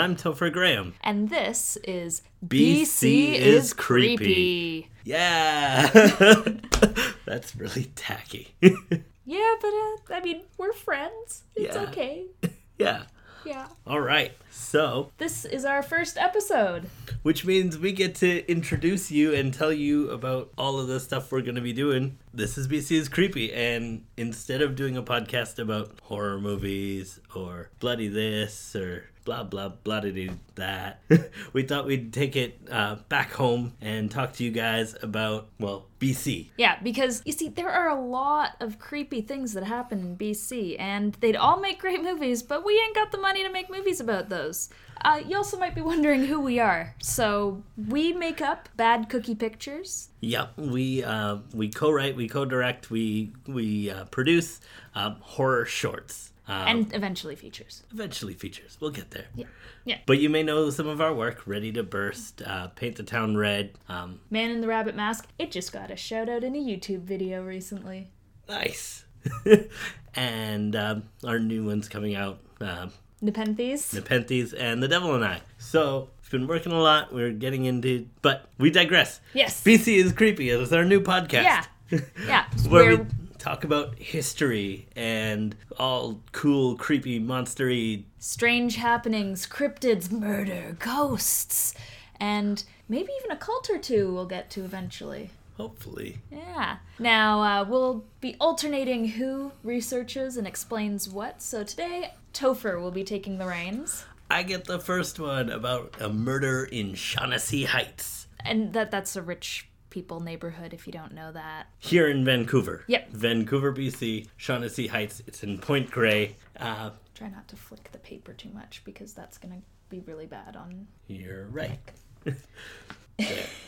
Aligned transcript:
And 0.00 0.12
I'm 0.12 0.16
Topher 0.16 0.50
Graham. 0.50 0.94
and 1.02 1.28
this 1.28 1.76
is 1.84 2.22
BC 2.46 3.34
is 3.34 3.74
creepy. 3.74 4.88
Yeah! 5.04 5.88
That's 7.26 7.54
really 7.54 7.84
tacky. 7.96 8.54
Yeah, 9.26 9.54
but 9.60 9.68
uh, 9.68 9.96
I 10.16 10.20
mean, 10.24 10.40
we're 10.58 10.72
friends. 10.72 11.44
It's 11.54 11.76
Yeah. 11.76 11.82
okay. 11.82 12.24
yeah. 12.78 13.02
Yeah. 13.44 13.68
All 13.86 14.00
right. 14.00 14.32
So, 14.50 15.12
This 15.18 15.44
is 15.44 15.64
our 15.64 15.82
first 15.82 16.16
episode. 16.16 16.88
which 17.22 17.44
means 17.44 17.78
we 17.78 17.92
get 17.92 18.16
to 18.16 18.50
introduce 18.50 19.12
you 19.12 19.32
and 19.34 19.54
tell 19.54 19.72
you 19.72 20.10
about 20.10 20.50
all 20.58 20.80
of 20.80 20.88
the 20.88 20.98
stuff 20.98 21.30
we're 21.30 21.42
going 21.42 21.54
to 21.54 21.60
be 21.60 21.72
doing. 21.72 22.18
This 22.34 22.58
is 22.58 22.66
BC 22.66 22.96
is 22.96 23.08
Creepy. 23.08 23.52
And 23.52 24.04
instead 24.16 24.62
of 24.62 24.74
doing 24.74 24.96
a 24.96 25.02
podcast 25.02 25.60
about 25.60 25.92
horror 26.04 26.40
movies 26.40 27.20
or 27.32 27.70
bloody 27.78 28.08
this 28.08 28.74
or 28.74 29.04
blah, 29.30 29.44
blah, 29.44 29.68
blah, 29.68 30.00
dee 30.00 30.28
that, 30.56 31.02
we 31.52 31.62
thought 31.62 31.86
we'd 31.86 32.12
take 32.12 32.34
it 32.34 32.58
uh, 32.68 32.96
back 33.08 33.30
home 33.30 33.72
and 33.80 34.10
talk 34.10 34.32
to 34.32 34.42
you 34.42 34.50
guys 34.50 34.96
about, 35.02 35.46
well, 35.60 35.86
BC. 36.00 36.48
Yeah, 36.56 36.80
because 36.82 37.22
you 37.24 37.30
see, 37.30 37.48
there 37.48 37.70
are 37.70 37.88
a 37.88 38.00
lot 38.00 38.56
of 38.58 38.80
creepy 38.80 39.20
things 39.20 39.52
that 39.52 39.62
happen 39.62 40.00
in 40.00 40.16
BC, 40.16 40.74
and 40.80 41.14
they'd 41.20 41.36
all 41.36 41.60
make 41.60 41.78
great 41.78 42.02
movies, 42.02 42.42
but 42.42 42.64
we 42.64 42.72
ain't 42.74 42.96
got 42.96 43.12
the 43.12 43.18
money 43.18 43.44
to 43.44 43.52
make 43.52 43.70
movies 43.70 44.00
about 44.00 44.30
those. 44.30 44.68
Uh, 45.02 45.20
you 45.24 45.36
also 45.36 45.56
might 45.56 45.76
be 45.76 45.80
wondering 45.80 46.24
who 46.24 46.40
we 46.40 46.58
are. 46.58 46.96
So, 47.00 47.62
we 47.76 48.12
make 48.12 48.40
up 48.40 48.68
Bad 48.76 49.08
Cookie 49.08 49.36
Pictures. 49.36 50.08
Yep, 50.22 50.58
we 50.58 51.04
uh, 51.04 51.36
we 51.54 51.68
co-write, 51.68 52.16
we 52.16 52.28
co-direct, 52.28 52.90
we 52.90 53.32
we 53.46 53.90
uh, 53.90 54.06
produce 54.06 54.60
um, 54.96 55.16
horror 55.20 55.64
shorts. 55.64 56.32
Um, 56.50 56.66
And 56.68 56.94
eventually 56.94 57.36
features. 57.36 57.84
eventually 57.92 58.34
features. 58.34 58.76
We'll 58.80 58.90
get 58.90 59.10
there. 59.12 59.26
Yeah. 59.34 59.46
Yeah. 59.84 59.98
But 60.06 60.18
you 60.18 60.28
may 60.28 60.42
know 60.42 60.68
some 60.70 60.86
of 60.88 61.00
our 61.00 61.14
work: 61.14 61.46
Ready 61.46 61.70
to 61.72 61.82
Burst, 61.82 62.42
uh, 62.42 62.68
Paint 62.68 62.96
the 62.96 63.02
Town 63.04 63.36
Red. 63.36 63.72
Um, 63.88 64.20
Man 64.30 64.50
in 64.50 64.60
the 64.60 64.66
Rabbit 64.68 64.96
Mask, 64.96 65.26
it 65.38 65.50
just 65.50 65.72
got 65.72 65.90
a 65.90 65.96
shout 65.96 66.28
out 66.28 66.42
in 66.44 66.54
a 66.56 66.58
YouTube 66.58 67.02
video 67.02 67.42
recently. 67.44 68.08
nice. 68.48 69.04
and 70.14 70.74
um, 70.76 71.02
our 71.24 71.38
new 71.38 71.64
one's 71.64 71.88
coming 71.88 72.14
out. 72.14 72.40
Um, 72.60 72.92
Nepenthes? 73.20 73.92
Nepenthes 73.94 74.52
and 74.54 74.82
The 74.82 74.88
Devil 74.88 75.14
and 75.14 75.24
I. 75.24 75.42
So 75.58 76.08
we've 76.22 76.30
been 76.30 76.46
working 76.46 76.72
a 76.72 76.80
lot. 76.80 77.12
We're 77.12 77.32
getting 77.32 77.64
into, 77.66 78.06
but 78.22 78.48
we 78.58 78.70
digress. 78.70 79.20
Yes. 79.34 79.62
BC 79.62 79.96
is 79.96 80.12
creepy. 80.12 80.50
It's 80.50 80.72
our 80.72 80.84
new 80.84 81.00
podcast. 81.00 81.42
Yeah. 81.44 81.64
Yeah. 82.26 82.44
where 82.68 82.84
Where 82.84 82.96
we 82.98 83.04
talk 83.40 83.64
about 83.64 83.98
history 83.98 84.86
and 84.94 85.56
all 85.78 86.20
cool, 86.32 86.76
creepy, 86.76 87.18
monstery. 87.18 88.04
strange 88.18 88.76
happenings, 88.76 89.46
cryptids, 89.46 90.12
murder, 90.12 90.76
ghosts, 90.78 91.74
and 92.20 92.62
maybe 92.88 93.08
even 93.20 93.30
a 93.32 93.36
cult 93.36 93.68
or 93.70 93.78
two 93.78 94.12
we'll 94.12 94.26
get 94.26 94.50
to 94.50 94.62
eventually. 94.64 95.30
Hopefully, 95.56 96.18
Yeah. 96.30 96.76
Now, 96.98 97.42
uh, 97.42 97.64
we'll 97.64 98.04
be 98.20 98.36
alternating 98.40 99.08
who 99.08 99.52
researches 99.62 100.36
and 100.38 100.46
explains 100.46 101.08
what. 101.08 101.42
So 101.42 101.64
today, 101.64 102.14
Topher 102.32 102.80
will 102.80 102.90
be 102.90 103.04
taking 103.04 103.38
the 103.38 103.46
reins. 103.46 104.04
I 104.30 104.42
get 104.42 104.64
the 104.66 104.78
first 104.78 105.18
one 105.18 105.50
about 105.50 105.96
a 106.00 106.08
murder 106.08 106.64
in 106.64 106.94
Shaughnessy 106.94 107.64
Heights 107.64 108.26
And 108.44 108.72
that 108.74 108.90
that's 108.90 109.16
a 109.16 109.22
rich 109.22 109.66
people 109.90 110.20
neighborhood 110.20 110.72
if 110.72 110.86
you 110.86 110.92
don't 110.92 111.12
know 111.12 111.32
that. 111.32 111.66
here 111.78 112.08
in 112.08 112.24
Vancouver. 112.24 112.84
Yep. 112.86 113.10
Vancouver, 113.10 113.72
BC, 113.72 114.28
Shaughnessy 114.36 114.86
Heights. 114.86 115.22
It's 115.26 115.42
in 115.42 115.58
Point 115.58 115.90
Grey. 115.90 116.36
Uh, 116.58 116.90
Try 117.14 117.28
not 117.28 117.48
to 117.48 117.56
flick 117.56 117.90
the 117.92 117.98
paper 117.98 118.32
too 118.32 118.50
much 118.54 118.82
because 118.84 119.12
that's 119.12 119.36
going 119.38 119.54
to 119.54 119.62
be 119.88 120.00
really 120.00 120.26
bad 120.26 120.56
on. 120.56 120.86
you're 121.08 121.46
right. 121.48 121.78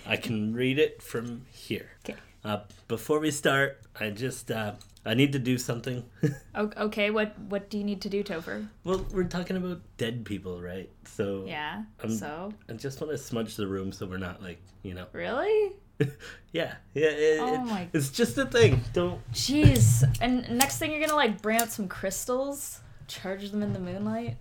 I 0.07 0.17
can 0.17 0.55
read 0.55 0.79
it 0.79 1.03
from 1.03 1.45
here. 1.51 1.91
Okay. 2.05 2.19
Uh, 2.45 2.61
before 2.89 3.19
we 3.21 3.31
start, 3.31 3.81
I 4.01 4.11
just 4.11 4.51
uh, 4.51 4.73
I 5.05 5.15
need 5.15 5.33
to 5.33 5.39
do 5.39 5.59
something. 5.59 6.05
Okay, 6.55 7.11
what 7.11 7.39
what 7.49 7.71
do 7.71 7.79
you 7.79 7.85
need 7.85 8.01
to 8.03 8.09
do, 8.11 8.23
Topher? 8.23 8.69
well, 8.85 9.05
we're 9.13 9.25
talking 9.25 9.57
about 9.57 9.81
dead 9.97 10.25
people, 10.25 10.61
right? 10.61 10.91
So 11.05 11.45
Yeah. 11.47 11.85
Um, 12.03 12.11
so, 12.11 12.53
I 12.69 12.75
just 12.75 13.01
want 13.01 13.11
to 13.11 13.19
smudge 13.19 13.57
the 13.57 13.67
room 13.67 13.91
so 13.93 14.07
we're 14.07 14.19
not 14.19 14.43
like, 14.43 14.61
you 14.83 14.95
know. 14.95 15.07
really? 15.13 15.73
Yeah, 16.53 16.75
yeah. 16.93 17.07
It, 17.07 17.41
Oh 17.41 17.59
my- 17.65 17.89
It's 17.95 18.11
just 18.11 18.37
a 18.37 18.45
thing. 18.45 18.83
Don't. 18.93 19.21
Jeez. 19.33 20.05
And 20.21 20.49
next 20.59 20.77
thing 20.79 20.91
you're 20.93 21.01
gonna 21.01 21.15
like 21.17 21.41
bring 21.41 21.59
out 21.59 21.71
some 21.71 21.89
crystals, 21.89 22.81
charge 23.09 23.51
them 23.51 23.63
in 23.63 23.73
the 23.73 23.79
moonlight. 23.79 24.37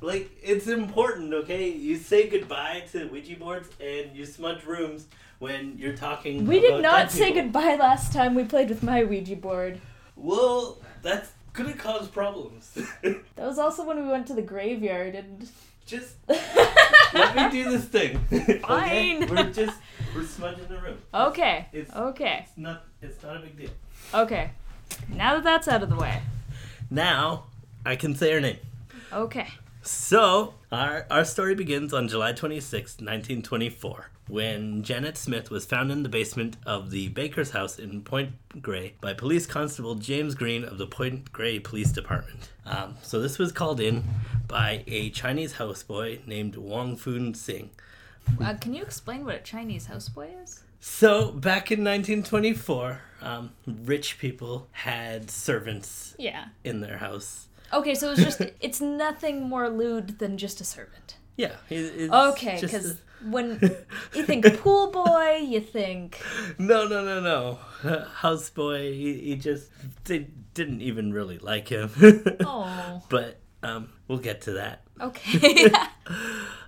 Like, 0.00 0.28
it's 0.42 0.66
important, 0.66 1.32
okay? 1.32 1.68
You 1.70 1.96
say 1.96 2.28
goodbye 2.28 2.82
to 2.90 3.04
Ouija 3.06 3.36
boards 3.36 3.68
and 3.80 4.16
you 4.16 4.26
smudge 4.26 4.64
rooms 4.64 5.06
when 5.38 5.78
you're 5.78 5.94
talking. 5.96 6.44
We 6.46 6.58
did 6.58 6.82
not 6.82 7.12
say 7.12 7.26
people. 7.28 7.42
goodbye 7.44 7.76
last 7.76 8.12
time 8.12 8.34
we 8.34 8.42
played 8.42 8.68
with 8.68 8.82
my 8.82 9.04
Ouija 9.04 9.36
board. 9.36 9.80
Well, 10.16 10.78
that's 11.02 11.30
gonna 11.52 11.74
cause 11.74 12.08
problems. 12.08 12.76
That 13.02 13.46
was 13.46 13.58
also 13.60 13.84
when 13.86 14.02
we 14.04 14.08
went 14.10 14.26
to 14.26 14.34
the 14.34 14.42
graveyard 14.42 15.14
and. 15.14 15.48
just 15.86 16.14
let 16.28 17.36
me 17.36 17.50
do 17.50 17.70
this 17.70 17.84
thing. 17.84 18.18
okay? 18.32 18.58
Fine. 18.58 19.28
We're 19.28 19.50
just 19.52 19.78
we're 20.14 20.24
smudging 20.24 20.66
the 20.68 20.78
room. 20.78 20.98
Okay. 21.12 21.66
It's- 21.72 21.94
Okay. 21.96 22.44
It's 22.48 22.56
not. 22.58 22.84
It's 23.00 23.22
not 23.22 23.36
a 23.36 23.40
big 23.40 23.56
deal. 23.56 23.70
Okay. 24.14 24.50
Now 25.08 25.34
that 25.34 25.44
that's 25.44 25.68
out 25.68 25.82
of 25.82 25.90
the 25.90 25.96
way. 25.96 26.20
Now 26.90 27.44
I 27.84 27.96
can 27.96 28.14
say 28.14 28.32
her 28.32 28.40
name. 28.40 28.58
Okay. 29.12 29.48
So, 29.84 30.54
our, 30.70 31.06
our 31.10 31.24
story 31.24 31.56
begins 31.56 31.92
on 31.92 32.06
July 32.06 32.32
26, 32.32 32.98
1924, 33.00 34.10
when 34.28 34.84
Janet 34.84 35.18
Smith 35.18 35.50
was 35.50 35.64
found 35.66 35.90
in 35.90 36.04
the 36.04 36.08
basement 36.08 36.56
of 36.64 36.92
the 36.92 37.08
Baker's 37.08 37.50
house 37.50 37.80
in 37.80 38.02
Point 38.02 38.30
Grey 38.62 38.94
by 39.00 39.12
Police 39.12 39.44
Constable 39.44 39.96
James 39.96 40.36
Green 40.36 40.62
of 40.64 40.78
the 40.78 40.86
Point 40.86 41.32
Grey 41.32 41.58
Police 41.58 41.90
Department. 41.90 42.50
Um, 42.64 42.94
so, 43.02 43.20
this 43.20 43.38
was 43.40 43.50
called 43.50 43.80
in 43.80 44.04
by 44.46 44.84
a 44.86 45.10
Chinese 45.10 45.54
houseboy 45.54 46.24
named 46.28 46.54
Wong 46.54 46.94
Foon 46.96 47.34
Sing. 47.34 47.70
Uh, 48.40 48.54
can 48.54 48.74
you 48.74 48.82
explain 48.82 49.24
what 49.24 49.34
a 49.34 49.38
Chinese 49.40 49.86
houseboy 49.86 50.42
is? 50.42 50.62
So, 50.80 51.30
back 51.30 51.70
in 51.70 51.80
1924, 51.84 53.00
um, 53.20 53.50
rich 53.66 54.18
people 54.18 54.68
had 54.72 55.30
servants 55.30 56.14
Yeah. 56.18 56.46
in 56.64 56.80
their 56.80 56.98
house. 56.98 57.48
Okay, 57.72 57.94
so 57.94 58.10
it's 58.10 58.22
just 58.22 58.40
it's 58.60 58.80
nothing 58.80 59.48
more 59.48 59.68
lewd 59.68 60.18
than 60.18 60.36
just 60.38 60.60
a 60.60 60.64
servant. 60.64 61.16
Yeah. 61.36 61.52
Okay, 61.70 62.58
because 62.60 62.90
a- 62.92 62.96
when 63.30 63.58
you 64.14 64.24
think 64.24 64.44
pool 64.60 64.90
boy, 64.90 65.36
you 65.46 65.60
think 65.60 66.20
No, 66.58 66.86
no, 66.88 67.04
no, 67.04 67.20
no. 67.20 67.58
Houseboy, 68.20 68.92
he, 68.94 69.14
he 69.20 69.36
just 69.36 69.70
they 70.04 70.26
didn't 70.54 70.82
even 70.82 71.12
really 71.12 71.38
like 71.38 71.68
him. 71.68 71.90
oh, 72.44 73.02
but 73.08 73.38
um, 73.62 73.88
we'll 74.08 74.18
get 74.18 74.42
to 74.42 74.52
that. 74.52 74.82
okay. 75.00 75.70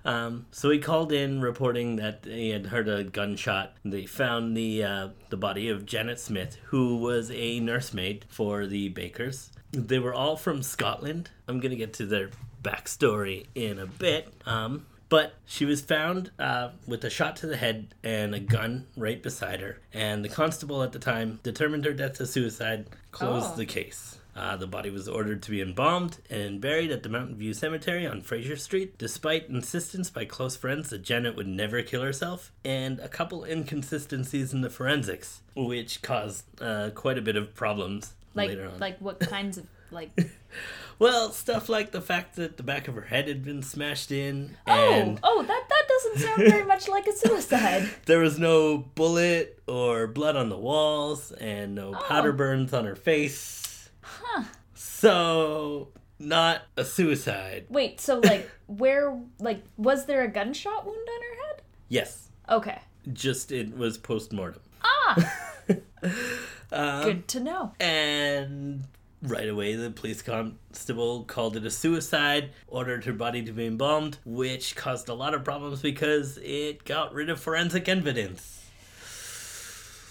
Um, 0.05 0.45
so 0.51 0.69
he 0.69 0.77
called 0.77 1.11
in 1.11 1.41
reporting 1.41 1.95
that 1.95 2.25
he 2.25 2.51
had 2.51 2.67
heard 2.67 2.87
a 2.87 3.03
gunshot. 3.03 3.73
They 3.83 4.05
found 4.05 4.55
the 4.55 4.83
uh, 4.83 5.07
the 5.29 5.37
body 5.37 5.67
of 5.69 5.85
Janet 5.87 6.19
Smith, 6.19 6.57
who 6.65 6.97
was 6.97 7.31
a 7.31 7.59
nursemaid 7.59 8.25
for 8.29 8.67
the 8.67 8.89
Bakers. 8.89 9.49
They 9.71 9.97
were 9.97 10.13
all 10.13 10.37
from 10.37 10.61
Scotland. 10.61 11.31
I'm 11.47 11.59
gonna 11.59 11.75
get 11.75 11.93
to 11.93 12.05
their 12.05 12.29
backstory 12.61 13.47
in 13.55 13.79
a 13.79 13.87
bit. 13.87 14.31
Um, 14.45 14.85
but 15.09 15.33
she 15.45 15.65
was 15.65 15.81
found 15.81 16.29
uh, 16.37 16.69
with 16.85 17.03
a 17.03 17.09
shot 17.09 17.37
to 17.37 17.47
the 17.47 17.57
head 17.57 17.95
and 18.03 18.35
a 18.35 18.39
gun 18.39 18.85
right 18.95 19.21
beside 19.23 19.59
her. 19.61 19.79
And 19.91 20.23
the 20.23 20.29
constable 20.29 20.83
at 20.83 20.91
the 20.91 20.99
time 20.99 21.39
determined 21.41 21.83
her 21.85 21.93
death 21.93 22.21
as 22.21 22.31
suicide, 22.31 22.85
closed 23.11 23.53
Oh. 23.53 23.55
the 23.55 23.65
case. 23.65 24.14
Uh, 24.35 24.57
the 24.57 24.67
body 24.67 24.89
was 24.89 25.07
ordered 25.07 25.41
to 25.41 25.49
be 25.49 25.61
embalmed 25.61 26.17
and 26.29 26.59
buried 26.59 26.91
at 26.91 27.03
the 27.03 27.09
Mountain 27.09 27.37
View 27.37 27.53
Cemetery 27.53 28.05
on 28.05 28.19
Fraser 28.21 28.57
Street, 28.57 28.97
despite 28.97 29.47
insistence 29.47 30.09
by 30.09 30.25
close 30.25 30.57
friends 30.57 30.89
that 30.89 31.03
Janet 31.03 31.37
would 31.37 31.47
never 31.47 31.81
kill 31.81 32.01
herself, 32.01 32.51
and 32.65 32.99
a 32.99 33.07
couple 33.07 33.45
inconsistencies 33.45 34.51
in 34.53 34.59
the 34.61 34.69
forensics, 34.69 35.41
which 35.55 36.01
caused 36.01 36.43
uh, 36.61 36.89
quite 36.93 37.17
a 37.17 37.21
bit 37.21 37.37
of 37.37 37.55
problems 37.55 38.13
like 38.33 38.49
later 38.49 38.67
on. 38.69 38.77
like 38.79 38.99
what 38.99 39.21
kinds 39.21 39.57
of 39.57 39.65
like 39.91 40.11
well, 40.99 41.31
stuff 41.31 41.69
like 41.69 41.91
the 41.91 42.01
fact 42.01 42.35
that 42.35 42.57
the 42.57 42.63
back 42.63 42.87
of 42.89 42.95
her 42.95 43.01
head 43.03 43.29
had 43.29 43.43
been 43.43 43.61
smashed 43.61 44.11
in, 44.11 44.57
oh 44.67 44.91
and 44.91 45.19
oh 45.23 45.43
that 45.43 45.63
that 45.69 45.83
doesn't 45.87 46.17
sound 46.19 46.49
very 46.51 46.65
much 46.73 46.89
like 46.89 47.07
a 47.07 47.13
suicide. 47.15 47.89
there 48.05 48.19
was 48.19 48.37
no 48.37 48.77
bullet 48.79 49.61
or 49.67 50.07
blood 50.07 50.35
on 50.35 50.49
the 50.49 50.57
walls, 50.57 51.31
and 51.33 51.75
no 51.75 51.93
powder 51.93 52.31
Oh. 52.33 52.33
burns 52.37 52.73
on 52.73 52.83
her 52.85 52.95
face. 52.97 53.61
Huh. 54.05 54.43
So, 54.73 55.89
not 56.19 56.61
a 56.77 56.85
suicide. 56.85 57.65
Wait, 57.69 57.99
so 57.99 58.19
like 58.23 58.49
where 58.67 59.19
like 59.39 59.63
was 59.77 60.05
there 60.05 60.23
a 60.23 60.27
gunshot 60.27 60.85
wound 60.85 60.97
on 60.97 61.21
her 61.21 61.47
head? 61.47 61.61
Yes, 61.89 62.29
Okay. 62.49 62.79
just 63.13 63.51
it 63.51 63.75
was 63.75 63.97
post 63.97 64.31
mortem. 64.31 64.61
Ah, 64.83 65.33
Um, 66.71 67.03
good 67.03 67.27
to 67.29 67.39
know. 67.39 67.73
And 67.79 68.83
Right 69.21 69.47
away, 69.49 69.75
the 69.75 69.89
police 69.91 70.21
constable 70.21 71.23
called 71.23 71.55
it 71.57 71.65
a 71.65 71.71
suicide, 71.71 72.51
ordered 72.67 73.05
her 73.05 73.13
body 73.13 73.41
to 73.43 73.51
be 73.51 73.65
embalmed, 73.65 74.19
which 74.25 74.75
caused 74.75 75.09
a 75.09 75.13
lot 75.15 75.33
of 75.33 75.43
problems 75.43 75.81
because 75.81 76.37
it 76.43 76.83
got 76.85 77.13
rid 77.13 77.29
of 77.29 77.39
forensic 77.39 77.87
evidence. 77.89 78.64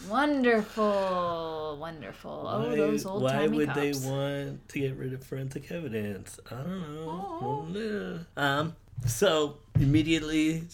Wonderful, 0.09 1.77
wonderful. 1.81 2.47
Oh, 2.49 2.69
Why- 2.69 2.77
those 2.77 3.07
old 3.07 3.23
Why 3.23 3.47
would 3.47 3.69
cops. 3.69 3.79
they 3.81 3.93
want 4.11 4.69
to 4.69 4.79
get 4.79 4.97
rid 4.97 5.13
of 5.13 5.25
forensic 5.25 5.71
evidence? 5.71 6.39
I 6.51 6.55
don't 6.57 7.73
know. 7.73 8.19
Um. 8.37 8.77
So 9.07 9.59
immediately, 9.75 10.65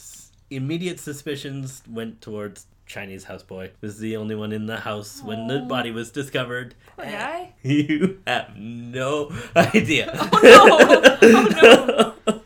immediate 0.51 1.01
suspicions 1.01 1.83
went 1.91 2.21
towards 2.21 2.67
Chinese 2.87 3.25
houseboy. 3.25 3.71
Was 3.81 3.99
the 3.99 4.17
only 4.17 4.35
one 4.35 4.53
in 4.53 4.67
the 4.67 4.79
house 4.81 5.23
when 5.23 5.47
the 5.47 5.61
body 5.61 5.91
was 5.91 6.11
discovered. 6.11 6.75
Poor 6.97 7.07
guy. 7.07 7.53
You 7.63 8.21
have 8.27 8.57
no 8.57 9.31
idea. 9.57 10.11
Oh 10.15 10.41
no! 10.43 12.15
Oh 12.27 12.43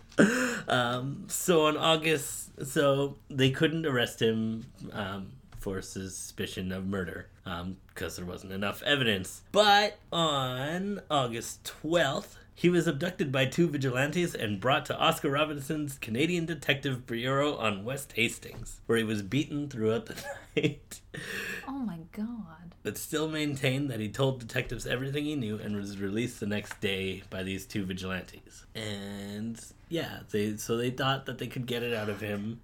um, 0.73 1.25
so 1.29 1.67
on 1.67 1.77
August, 1.77 2.51
so 2.67 3.17
they 3.31 3.51
couldn't 3.51 3.87
arrest 3.87 4.21
him 4.23 4.67
um, 4.93 5.33
for 5.65 5.81
suspicion 5.81 6.71
of 6.73 6.85
murder 6.85 7.27
um, 7.47 7.79
because 7.89 8.17
there 8.17 8.27
wasn't 8.27 8.53
enough 8.53 8.83
evidence. 8.83 9.41
But 9.51 9.97
on 10.13 11.01
August 11.11 11.73
12th, 11.83 12.37
he 12.57 12.69
was 12.71 12.87
abducted 12.87 13.33
by 13.33 13.47
two 13.47 13.69
vigilantes 13.69 14.35
and 14.35 14.61
brought 14.61 14.85
to 14.87 14.97
Oscar 14.97 15.31
Robinson's 15.31 15.99
Canadian 15.99 16.47
Detective 16.47 17.07
Bureau 17.07 17.57
on 17.57 17.85
West 17.85 18.13
Hastings, 18.13 18.81
where 18.87 18.97
he 18.99 19.05
was 19.05 19.23
beaten 19.23 19.69
throughout 19.69 20.07
the 20.07 20.15
night. 20.57 21.01
Oh 21.67 21.73
my 21.81 21.99
god. 22.13 22.75
But 22.85 22.97
still 22.99 23.29
maintained 23.29 23.91
that 23.91 23.99
he 23.99 24.09
told 24.09 24.41
detectives 24.41 24.87
everything 24.87 25.25
he 25.25 25.35
knew 25.37 25.57
and 25.59 25.75
was 25.75 25.99
released 25.99 26.39
the 26.39 26.47
next 26.47 26.81
day 26.81 27.23
by 27.31 27.43
these 27.43 27.67
two 27.67 27.85
vigilantes. 27.85 28.67
And 28.75 29.59
yeah, 29.89 30.21
they 30.31 30.57
so 30.57 30.77
they 30.77 30.91
thought 30.91 31.27
that 31.27 31.39
they 31.39 31.47
could 31.47 31.67
get 31.67 31.83
it 31.83 31.93
out 31.95 32.09
of 32.09 32.21
him. 32.21 32.61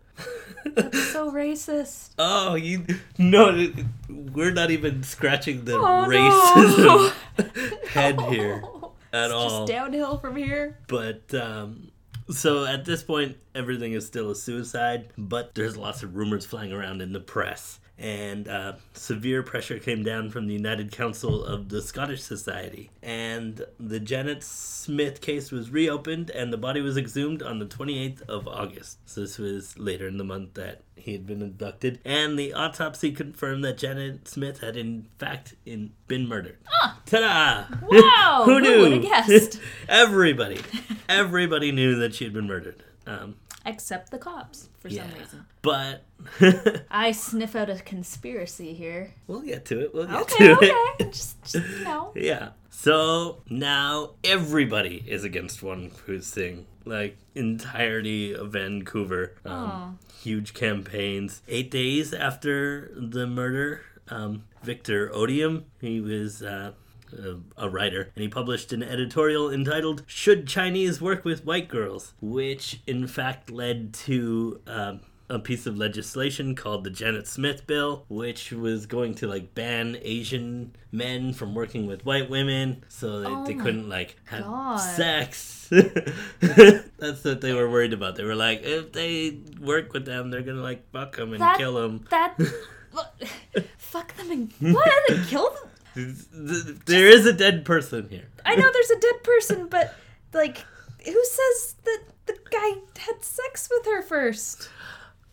That's 0.66 1.08
so 1.12 1.30
racist. 1.32 2.10
oh, 2.18 2.54
you 2.54 2.84
no, 3.18 3.72
we're 4.08 4.52
not 4.52 4.70
even 4.70 5.02
scratching 5.02 5.64
the 5.64 5.76
Oh, 5.76 6.06
racism 6.06 7.86
head 7.88 8.20
here 8.22 8.60
No. 8.60 8.79
At 9.12 9.26
It's 9.26 9.34
all. 9.34 9.66
Just 9.66 9.72
downhill 9.72 10.18
from 10.18 10.36
here. 10.36 10.78
But 10.88 11.32
um 11.34 11.90
so 12.30 12.64
at 12.64 12.84
this 12.84 13.02
point 13.02 13.36
everything 13.54 13.92
is 13.92 14.06
still 14.06 14.30
a 14.30 14.36
suicide, 14.36 15.08
but 15.18 15.54
there's 15.54 15.76
lots 15.76 16.02
of 16.02 16.14
rumors 16.16 16.46
flying 16.46 16.72
around 16.72 17.02
in 17.02 17.12
the 17.12 17.20
press. 17.20 17.79
And 18.00 18.48
uh, 18.48 18.72
severe 18.94 19.42
pressure 19.42 19.78
came 19.78 20.02
down 20.02 20.30
from 20.30 20.46
the 20.46 20.54
United 20.54 20.90
Council 20.90 21.44
of 21.44 21.68
the 21.68 21.82
Scottish 21.82 22.22
Society. 22.22 22.90
And 23.02 23.62
the 23.78 24.00
Janet 24.00 24.42
Smith 24.42 25.20
case 25.20 25.52
was 25.52 25.70
reopened 25.70 26.30
and 26.30 26.50
the 26.50 26.56
body 26.56 26.80
was 26.80 26.96
exhumed 26.96 27.42
on 27.42 27.58
the 27.58 27.66
28th 27.66 28.22
of 28.22 28.48
August. 28.48 28.98
So 29.04 29.20
this 29.20 29.36
was 29.36 29.78
later 29.78 30.08
in 30.08 30.16
the 30.16 30.24
month 30.24 30.54
that 30.54 30.80
he 30.96 31.12
had 31.12 31.26
been 31.26 31.42
abducted. 31.42 32.00
And 32.02 32.38
the 32.38 32.54
autopsy 32.54 33.12
confirmed 33.12 33.62
that 33.64 33.76
Janet 33.76 34.26
Smith 34.26 34.60
had 34.60 34.78
in 34.78 35.06
fact 35.18 35.54
in, 35.66 35.92
been 36.08 36.26
murdered. 36.26 36.56
Ah! 36.82 36.98
Ta-da! 37.04 37.76
Wow! 37.86 38.42
Who 38.46 38.54
who 38.54 38.60
knew? 38.62 38.78
would've 38.80 39.02
guessed? 39.02 39.60
Everybody, 39.88 40.60
everybody 41.08 41.70
knew 41.70 41.96
that 41.96 42.14
she 42.14 42.24
had 42.24 42.32
been 42.32 42.46
murdered. 42.46 42.82
Um, 43.06 43.36
Except 43.66 44.10
the 44.10 44.18
cops, 44.18 44.68
for 44.78 44.88
yeah, 44.88 45.08
some 45.10 45.18
reason. 45.18 45.46
but 45.60 46.02
I 46.90 47.12
sniff 47.12 47.54
out 47.54 47.68
a 47.68 47.76
conspiracy 47.76 48.72
here. 48.72 49.12
we'll 49.26 49.42
get 49.42 49.66
to 49.66 49.80
it. 49.80 49.94
We'll 49.94 50.06
get 50.06 50.16
Okay, 50.22 50.46
to 50.48 50.52
okay. 50.56 50.66
it. 50.98 50.98
just, 51.12 51.42
just, 51.42 51.54
you 51.78 51.84
know. 51.84 52.12
Yeah. 52.14 52.50
So 52.70 53.42
now 53.50 54.12
everybody 54.24 55.04
is 55.06 55.24
against 55.24 55.62
Wong 55.62 55.90
Foon 55.90 56.22
Sing. 56.22 56.66
Like 56.86 57.18
entirety 57.34 58.32
of 58.34 58.52
Vancouver. 58.52 59.34
Um, 59.44 59.98
Huge 60.22 60.54
campaigns. 60.54 61.42
Eight 61.46 61.70
days 61.70 62.14
after 62.14 62.90
the 62.96 63.26
murder, 63.26 63.82
um, 64.08 64.44
Victor 64.62 65.10
Odlum, 65.10 65.64
he 65.80 66.00
was 66.00 66.42
uh, 66.42 66.72
a, 67.12 67.40
a 67.56 67.68
writer, 67.68 68.10
and 68.14 68.22
he 68.22 68.28
published 68.28 68.72
an 68.72 68.82
editorial 68.82 69.50
entitled 69.52 70.02
"Should 70.06 70.46
Chinese 70.46 71.00
Work 71.00 71.24
with 71.24 71.44
White 71.44 71.68
Girls," 71.68 72.14
which 72.20 72.80
in 72.86 73.06
fact 73.06 73.50
led 73.50 73.92
to. 73.94 74.60
Um, 74.66 75.00
a 75.32 75.38
piece 75.38 75.64
of 75.64 75.78
legislation 75.78 76.56
called 76.56 76.82
the 76.82 76.90
Janet 76.90 77.24
Smith 77.28 77.64
Bill, 77.64 78.04
which 78.08 78.50
was 78.50 78.86
going 78.86 79.14
to 79.14 79.28
like 79.28 79.54
ban 79.54 79.96
Asian 80.02 80.74
men 80.90 81.32
from 81.32 81.54
working 81.54 81.86
with 81.86 82.04
white 82.04 82.28
women, 82.28 82.82
so 82.88 83.20
that 83.20 83.30
Oh 83.30 83.46
they 83.46 83.54
couldn't 83.54 83.88
like 83.88 84.16
have 84.24 84.42
God. 84.42 84.78
sex. 84.78 85.68
That's 86.40 87.22
what 87.24 87.40
they 87.42 87.52
were 87.52 87.70
worried 87.70 87.92
about. 87.92 88.16
They 88.16 88.24
were 88.24 88.34
like, 88.34 88.62
if 88.64 88.90
they 88.90 89.38
work 89.60 89.92
with 89.92 90.04
them, 90.04 90.30
they're 90.30 90.42
gonna 90.42 90.62
like 90.62 90.90
fuck 90.90 91.14
them 91.14 91.32
and 91.32 91.40
That- 91.40 91.58
kill 91.58 91.74
them. 91.74 92.04
That. 92.10 92.36
Fuck 93.78 94.14
them 94.16 94.30
and. 94.32 94.52
What? 94.74 95.06
Kill 95.28 95.50
them? 95.50 95.69
There 95.94 97.08
is 97.08 97.26
a 97.26 97.32
dead 97.32 97.64
person 97.64 98.08
here. 98.08 98.28
I 98.44 98.54
know 98.54 98.70
there's 98.72 98.90
a 98.90 99.00
dead 99.00 99.22
person, 99.24 99.68
but, 99.68 99.94
like, 100.32 100.64
who 101.04 101.24
says 101.24 101.74
that 101.84 102.00
the 102.26 102.36
guy 102.50 102.80
had 103.00 103.24
sex 103.24 103.68
with 103.70 103.86
her 103.86 104.02
first? 104.02 104.68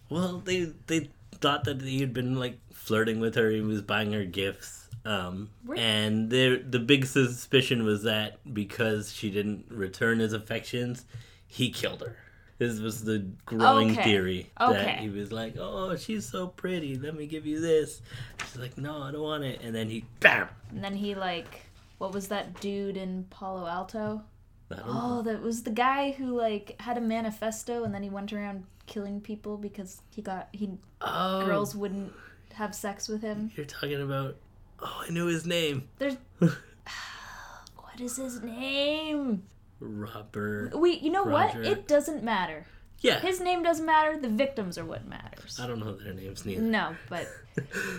Well, 0.09 0.39
they 0.39 0.71
they 0.87 1.09
thought 1.35 1.65
that 1.65 1.81
he 1.81 1.99
had 1.99 2.13
been 2.13 2.35
like 2.39 2.59
flirting 2.73 3.19
with 3.19 3.35
her. 3.35 3.49
He 3.51 3.61
was 3.61 3.81
buying 3.81 4.13
her 4.13 4.23
gifts. 4.25 4.87
Um, 5.05 5.49
Right. 5.65 5.79
and 5.79 6.29
the 6.29 6.57
the 6.67 6.79
big 6.79 7.05
suspicion 7.05 7.83
was 7.85 8.03
that 8.03 8.39
because 8.53 9.13
she 9.13 9.29
didn't 9.29 9.65
return 9.69 10.19
his 10.19 10.33
affections, 10.33 11.05
he 11.45 11.69
killed 11.71 12.01
her. 12.01 12.17
This 12.57 12.79
was 12.79 13.03
the 13.03 13.19
growing 13.45 13.91
Okay. 13.91 14.03
theory 14.03 14.49
that 14.57 14.69
Okay. 14.69 14.97
he 15.01 15.09
was 15.09 15.31
like, 15.31 15.55
"Oh, 15.59 15.95
she's 15.95 16.27
so 16.27 16.47
pretty. 16.47 16.95
Let 16.97 17.15
me 17.15 17.27
give 17.27 17.45
you 17.45 17.59
this." 17.59 18.01
She's 18.41 18.57
like, 18.57 18.77
"No, 18.77 19.03
I 19.03 19.11
don't 19.11 19.21
want 19.21 19.43
it." 19.43 19.61
And 19.61 19.75
then 19.75 19.89
he, 19.89 20.05
bam. 20.19 20.47
And 20.71 20.83
then 20.83 20.95
he, 20.95 21.15
like. 21.15 21.63
What 21.99 22.13
was 22.13 22.27
that 22.27 22.61
dude 22.61 22.95
in 22.95 23.25
Palo 23.31 23.65
Alto? 23.65 24.21
Don't 24.69 24.81
oh, 24.83 24.85
know. 24.85 25.19
Oh, 25.19 25.21
that 25.23 25.41
was 25.41 25.63
the 25.63 25.71
guy 25.71 26.11
who, 26.11 26.37
like, 26.37 26.79
had 26.79 26.95
a 26.97 27.01
manifesto 27.01 27.83
and 27.83 27.93
then 27.93 28.03
he 28.03 28.09
went 28.09 28.31
around 28.31 28.65
killing 28.85 29.19
people 29.19 29.57
because 29.57 30.01
he 30.11 30.21
got. 30.21 30.49
he 30.51 30.69
Oh, 31.01 31.43
Girls 31.45 31.75
wouldn't 31.75 32.13
have 32.53 32.75
sex 32.75 33.07
with 33.07 33.21
him. 33.21 33.51
You're 33.55 33.65
talking 33.65 34.01
about. 34.01 34.35
Oh, 34.79 35.03
I 35.07 35.09
knew 35.11 35.25
his 35.25 35.45
name. 35.45 35.87
There's. 35.97 36.17
what 36.39 37.99
is 37.99 38.17
his 38.17 38.41
name? 38.41 39.43
Robert. 39.79 40.71
Wait, 40.73 41.01
you 41.01 41.11
know 41.11 41.23
what? 41.23 41.55
It 41.55 41.87
doesn't 41.87 42.23
matter. 42.23 42.65
Yeah. 42.99 43.19
His 43.19 43.39
name 43.39 43.61
doesn't 43.61 43.85
matter. 43.85 44.17
The 44.19 44.29
victims 44.29 44.77
are 44.77 44.85
what 44.85 45.07
matters. 45.07 45.59
I 45.61 45.67
don't 45.67 45.79
know 45.79 45.95
their 45.95 46.13
names 46.13 46.45
neither. 46.45 46.61
No, 46.61 46.95
but 47.09 47.27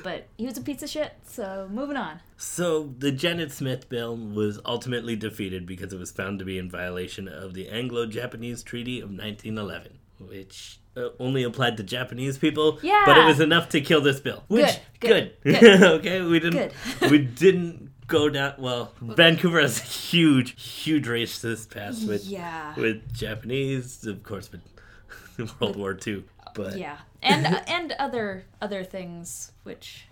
but 0.02 0.26
he 0.36 0.44
was 0.44 0.58
a 0.58 0.60
piece 0.60 0.82
of 0.82 0.90
shit. 0.90 1.12
So 1.26 1.68
moving 1.70 1.96
on. 1.96 2.20
So 2.36 2.94
the 2.98 3.12
Janet 3.12 3.52
Smith 3.52 3.88
bill 3.88 4.16
was 4.16 4.58
ultimately 4.64 5.14
defeated 5.16 5.66
because 5.66 5.92
it 5.92 5.98
was 5.98 6.10
found 6.10 6.38
to 6.40 6.44
be 6.44 6.58
in 6.58 6.70
violation 6.70 7.28
of 7.28 7.54
the 7.54 7.68
Anglo-Japanese 7.68 8.62
Treaty 8.62 8.98
of 8.98 9.10
1911, 9.10 9.98
which 10.18 10.80
uh, 10.96 11.10
only 11.20 11.44
applied 11.44 11.76
to 11.76 11.82
Japanese 11.84 12.38
people. 12.38 12.78
Yeah. 12.82 13.02
But 13.06 13.18
it 13.18 13.24
was 13.24 13.40
enough 13.40 13.68
to 13.70 13.80
kill 13.80 14.00
this 14.00 14.18
bill. 14.20 14.44
Which 14.48 14.78
Good, 15.00 15.32
good. 15.44 15.60
good, 15.60 15.82
okay, 16.00 16.22
we 16.22 16.40
didn't. 16.40 16.72
we 17.02 17.18
didn't 17.18 17.92
go 18.08 18.28
down. 18.28 18.54
Well, 18.58 18.92
Vancouver 19.00 19.60
has 19.60 19.78
a 19.78 19.84
huge, 19.84 20.60
huge 20.60 21.06
racist 21.06 21.70
past 21.70 22.08
with 22.08 22.24
yeah. 22.24 22.74
with 22.76 23.12
Japanese, 23.14 24.04
of 24.04 24.22
course, 24.24 24.50
with 24.50 25.60
World 25.60 25.76
War 25.76 25.96
II. 26.04 26.24
But 26.54 26.76
Yeah, 26.76 26.98
and 27.22 27.46
uh, 27.46 27.60
and 27.68 27.92
other 28.00 28.44
other 28.60 28.82
things 28.82 29.52
which 29.62 30.06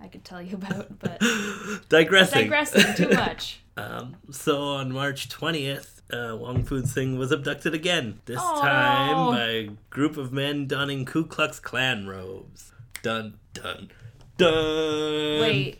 I 0.00 0.08
could 0.08 0.24
tell 0.24 0.42
you 0.42 0.56
about, 0.56 0.98
but 0.98 1.20
digressing. 1.88 2.42
digressing 2.42 2.94
too 2.94 3.08
much. 3.14 3.60
Um, 3.78 4.16
so 4.30 4.62
on 4.62 4.90
March 4.90 5.28
20th, 5.28 6.00
uh, 6.10 6.34
Wong 6.36 6.64
Foon 6.64 6.86
Sing 6.86 7.18
was 7.18 7.30
abducted 7.30 7.74
again. 7.74 8.20
This 8.24 8.38
Oh, 8.40 8.60
time 8.62 9.16
no. 9.16 9.32
by 9.32 9.44
a 9.48 9.70
group 9.90 10.16
of 10.16 10.32
men 10.32 10.66
donning 10.66 11.04
Ku 11.04 11.24
Klux 11.26 11.60
Klan 11.60 12.06
robes. 12.06 12.72
Dun 13.02 13.34
dun 13.52 13.90
dun. 14.38 15.40
Wait. 15.40 15.78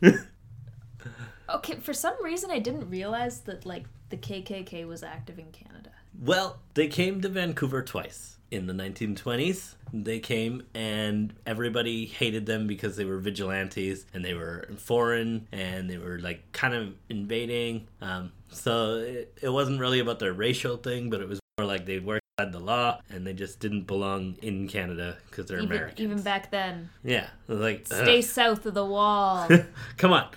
Okay, 1.49 1.77
for 1.77 1.93
some 1.95 2.15
reason 2.23 2.51
I 2.51 2.59
didn't 2.59 2.89
realize 2.91 3.41
that 3.41 3.65
like 3.67 3.85
the 4.11 4.17
KKK 4.17 4.87
was 4.87 5.03
active 5.03 5.39
in 5.39 5.47
Canada. 5.53 5.91
Well, 6.21 6.59
they 6.75 6.89
came 6.89 7.21
to 7.21 7.29
Vancouver 7.29 7.83
twice. 7.83 8.33
In 8.51 8.69
the 8.69 8.73
1920s, 8.73 9.75
they 9.93 10.21
came 10.21 10.63
and 10.73 11.35
everybody 11.45 12.07
hated 12.07 12.47
them 12.47 12.69
because 12.69 12.97
they 12.97 13.05
were 13.05 13.19
vigilantes 13.19 14.07
and 14.15 14.25
they 14.25 14.35
were 14.35 14.69
foreign 14.77 15.49
and 15.51 15.91
they 15.91 15.99
were 15.99 16.21
like 16.21 16.53
kind 16.53 16.73
of 16.73 16.95
invading. 17.09 17.89
Um, 18.01 18.31
so 18.51 18.99
it, 18.99 19.37
it 19.43 19.49
wasn't 19.49 19.81
really 19.81 19.99
about 19.99 20.21
their 20.21 20.33
racial 20.33 20.77
thing, 20.77 21.11
but 21.11 21.21
it 21.21 21.29
was 21.29 21.41
more 21.59 21.67
like 21.67 21.87
they 21.87 21.99
worked 21.99 22.23
outside 22.39 22.53
the 22.53 22.61
law 22.61 23.01
and 23.11 23.27
they 23.27 23.33
just 23.33 23.59
didn't 23.59 23.83
belong 23.89 24.37
in 24.43 24.69
Canada 24.69 25.17
because 25.29 25.47
they're 25.47 25.59
Even 25.59 25.73
Americans. 25.73 26.01
even 26.01 26.23
back 26.23 26.51
then. 26.53 26.89
yeah, 27.03 27.29
like 27.49 27.87
Stay 27.87 28.19
ugh. 28.19 28.25
south 28.25 28.65
of 28.65 28.75
the 28.75 28.85
wall. 28.87 29.49
Come 29.97 30.13
on, 30.13 30.29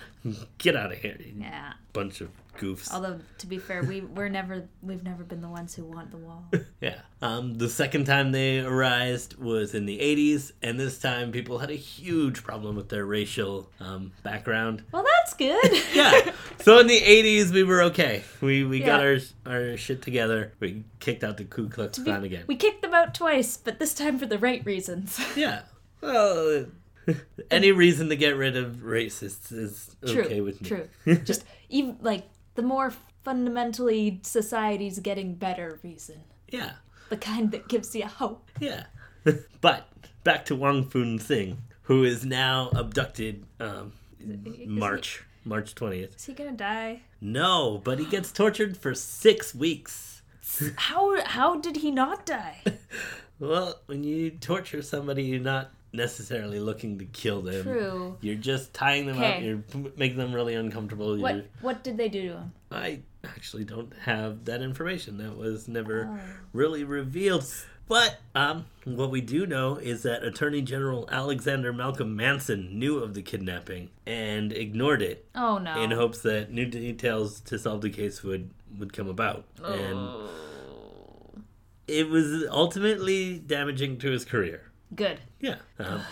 get 0.58 0.76
out 0.76 0.92
of 0.92 0.98
here, 0.98 1.16
you 1.18 1.34
yeah. 1.38 1.72
bunch 1.92 2.20
of 2.20 2.30
goofs. 2.58 2.92
Although 2.92 3.20
to 3.38 3.46
be 3.46 3.58
fair, 3.58 3.82
we 3.82 4.00
we're 4.00 4.28
never 4.28 4.68
we've 4.82 5.02
never 5.02 5.24
been 5.24 5.40
the 5.40 5.48
ones 5.48 5.74
who 5.74 5.84
want 5.84 6.10
the 6.10 6.18
wall. 6.18 6.44
Yeah. 6.80 7.00
Um, 7.20 7.58
the 7.58 7.68
second 7.68 8.06
time 8.06 8.32
they 8.32 8.60
arised 8.60 9.36
was 9.36 9.74
in 9.74 9.84
the 9.84 9.98
80s, 9.98 10.52
and 10.62 10.80
this 10.80 10.98
time 10.98 11.30
people 11.30 11.58
had 11.58 11.70
a 11.70 11.74
huge 11.74 12.42
problem 12.42 12.74
with 12.74 12.88
their 12.88 13.04
racial 13.04 13.68
um, 13.80 14.12
background. 14.22 14.82
Well, 14.90 15.04
that's 15.04 15.34
good. 15.34 15.70
Yeah. 15.94 16.32
so 16.60 16.78
in 16.78 16.86
the 16.86 16.98
80s, 16.98 17.50
we 17.50 17.64
were 17.64 17.82
okay. 17.82 18.22
We 18.40 18.64
we 18.64 18.80
got 18.80 19.00
our 19.00 19.18
our 19.44 19.76
shit 19.76 20.00
together. 20.00 20.54
We 20.58 20.84
kicked 21.00 21.22
out 21.22 21.36
the 21.36 21.44
Ku 21.44 21.68
Klux 21.68 21.98
Klan 21.98 22.24
again. 22.24 22.44
We 22.46 22.56
kicked 22.56 22.80
them 22.80 22.94
out 22.94 23.14
twice, 23.14 23.58
but 23.58 23.78
this 23.78 23.92
time 23.92 24.18
for 24.18 24.24
the 24.24 24.38
right 24.38 24.64
reasons. 24.64 25.20
Yeah. 25.36 25.62
Well, 26.00 26.66
any 27.50 27.72
reason 27.72 28.08
to 28.08 28.16
get 28.16 28.36
rid 28.36 28.56
of 28.56 28.76
racists 28.82 29.52
is 29.52 29.96
True. 30.06 30.24
okay 30.24 30.40
with 30.40 30.60
me. 30.62 30.68
True. 30.68 30.88
Just 31.24 31.44
even 31.68 31.96
like 32.00 32.28
the 32.54 32.62
more 32.62 32.92
fundamentally 33.24 34.20
society's 34.22 34.98
getting 34.98 35.34
better 35.34 35.78
reason, 35.82 36.22
Yeah. 36.48 36.72
the 37.08 37.16
kind 37.16 37.50
that 37.52 37.68
gives 37.68 37.94
you 37.94 38.06
hope. 38.06 38.48
Yeah. 38.60 38.84
but 39.60 39.88
back 40.24 40.44
to 40.46 40.56
Wong 40.56 40.84
Foon 40.88 41.18
Sing, 41.18 41.58
who 41.82 42.04
is 42.04 42.24
now 42.24 42.70
abducted 42.74 43.44
um, 43.58 43.92
March 44.66 45.24
March 45.44 45.74
20th. 45.74 46.16
Is 46.16 46.26
he 46.26 46.34
gonna 46.34 46.52
die? 46.52 47.00
No, 47.20 47.80
but 47.82 47.98
he 47.98 48.04
gets 48.04 48.30
tortured 48.30 48.76
for 48.76 48.94
6 48.94 49.54
weeks. 49.54 50.22
How 50.76 51.22
how 51.24 51.56
did 51.56 51.76
he 51.78 51.90
not 51.90 52.26
die? 52.26 52.62
Well, 53.38 53.80
when 53.86 54.04
you 54.04 54.30
torture 54.32 54.82
somebody, 54.82 55.22
you're 55.22 55.40
not 55.40 55.70
necessarily 55.92 56.60
looking 56.60 56.98
to 56.98 57.04
kill 57.04 57.42
them. 57.42 57.62
True. 57.64 58.16
You're 58.20 58.36
just 58.36 58.72
tying 58.72 59.06
them 59.06 59.20
up. 59.22 59.40
You're 59.42 59.62
making 59.96 60.18
them 60.18 60.32
really 60.32 60.54
uncomfortable. 60.54 61.14
You're, 61.16 61.22
What 61.22 61.46
what 61.60 61.84
did 61.84 61.96
they 61.96 62.08
do 62.08 62.22
to 62.28 62.34
him? 62.36 62.52
I 62.70 63.00
actually 63.24 63.64
don't 63.64 63.92
have 64.02 64.44
that 64.44 64.62
information. 64.62 65.18
That 65.18 65.36
was 65.36 65.66
never 65.68 66.08
Oh. 66.10 66.18
really 66.52 66.84
revealed. 66.84 67.44
But 67.88 68.20
um, 68.36 68.66
what 68.84 69.10
we 69.10 69.20
do 69.20 69.46
know 69.46 69.74
is 69.74 70.04
that 70.04 70.22
Attorney 70.22 70.62
General 70.62 71.08
Alexander 71.10 71.72
Malcolm 71.72 72.14
Manson 72.14 72.78
knew 72.78 72.98
of 72.98 73.14
the 73.14 73.22
kidnapping 73.22 73.90
and 74.06 74.52
ignored 74.52 75.02
it 75.02 75.26
Oh 75.34 75.58
no. 75.58 75.82
in 75.82 75.90
hopes 75.90 76.20
that 76.22 76.52
new 76.52 76.66
details 76.66 77.40
to 77.40 77.58
solve 77.58 77.80
the 77.80 77.90
case 77.90 78.22
would 78.22 78.50
would 78.78 78.92
come 78.92 79.08
about. 79.08 79.44
And 79.64 79.98
Oh. 79.98 80.30
it 81.88 82.08
was 82.08 82.44
ultimately 82.48 83.38
damaging 83.40 83.98
to 83.98 84.10
his 84.12 84.24
career. 84.24 84.69
Good. 84.94 85.20
Yeah. 85.40 85.56
Um, 85.78 86.02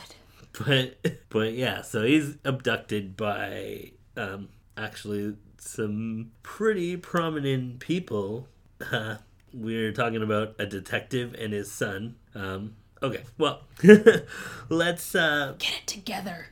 Good. 0.52 0.94
but 1.02 1.16
but 1.28 1.52
yeah, 1.54 1.82
so 1.82 2.04
he's 2.04 2.36
abducted 2.44 3.16
by 3.16 3.92
um, 4.16 4.48
actually 4.76 5.34
some 5.58 6.30
pretty 6.42 6.96
prominent 6.96 7.80
people. 7.80 8.48
Uh, 8.92 9.16
we're 9.52 9.92
talking 9.92 10.22
about 10.22 10.54
a 10.58 10.66
detective 10.66 11.34
and 11.38 11.52
his 11.52 11.70
son. 11.70 12.16
Um, 12.34 12.74
okay, 13.02 13.22
well, 13.38 13.62
let's. 14.68 15.14
Uh, 15.14 15.54
Get 15.58 15.72
it 15.82 15.86
together. 15.86 16.46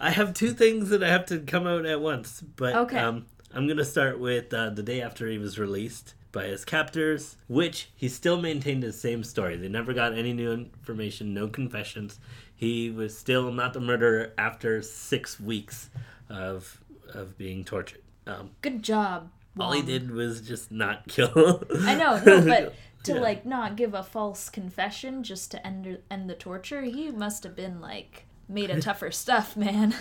I 0.00 0.10
have 0.10 0.34
two 0.34 0.50
things 0.52 0.88
that 0.88 1.02
I 1.04 1.08
have 1.08 1.26
to 1.26 1.38
come 1.38 1.66
out 1.66 1.86
at 1.86 2.00
once, 2.00 2.40
but 2.56 2.74
Okay. 2.74 2.98
um, 2.98 3.26
I'm 3.54 3.68
gonna 3.68 3.84
start 3.84 4.18
with 4.18 4.52
uh, 4.52 4.70
the 4.70 4.82
day 4.82 5.00
after 5.00 5.28
he 5.28 5.38
was 5.38 5.58
released 5.58 6.14
by 6.32 6.44
his 6.46 6.64
captors, 6.64 7.36
which 7.46 7.90
he 7.94 8.08
still 8.08 8.40
maintained 8.40 8.82
his 8.82 8.98
same 9.00 9.22
story. 9.22 9.56
They 9.56 9.68
never 9.68 9.92
got 9.92 10.14
any 10.16 10.32
new 10.32 10.50
information, 10.52 11.34
no 11.34 11.46
confessions. 11.48 12.18
He 12.54 12.90
was 12.90 13.16
still 13.16 13.52
not 13.52 13.72
the 13.74 13.80
murderer 13.80 14.32
after 14.38 14.82
six 14.82 15.38
weeks 15.38 15.90
of 16.28 16.80
of 17.14 17.36
being 17.36 17.64
tortured. 17.64 18.00
Um, 18.26 18.50
Good 18.62 18.82
job. 18.82 19.30
all 19.60 19.72
he 19.72 19.82
did 19.82 20.10
was 20.10 20.40
just 20.40 20.72
not 20.72 21.06
kill. 21.08 21.62
I 21.82 21.94
know, 21.94 22.18
no, 22.24 22.40
but 22.46 22.74
to 23.04 23.14
Yeah. 23.14 23.20
like 23.20 23.44
not 23.44 23.76
give 23.76 23.92
a 23.94 24.02
false 24.02 24.48
confession 24.48 25.22
just 25.22 25.50
to 25.50 25.66
end 25.66 25.98
end 26.10 26.30
the 26.30 26.34
torture, 26.34 26.82
he 26.82 27.10
must 27.10 27.42
have 27.44 27.54
been 27.54 27.80
like 27.80 28.24
made 28.48 28.70
of 28.70 28.80
tougher 28.84 29.10
stuff, 29.10 29.56
man. 29.56 29.94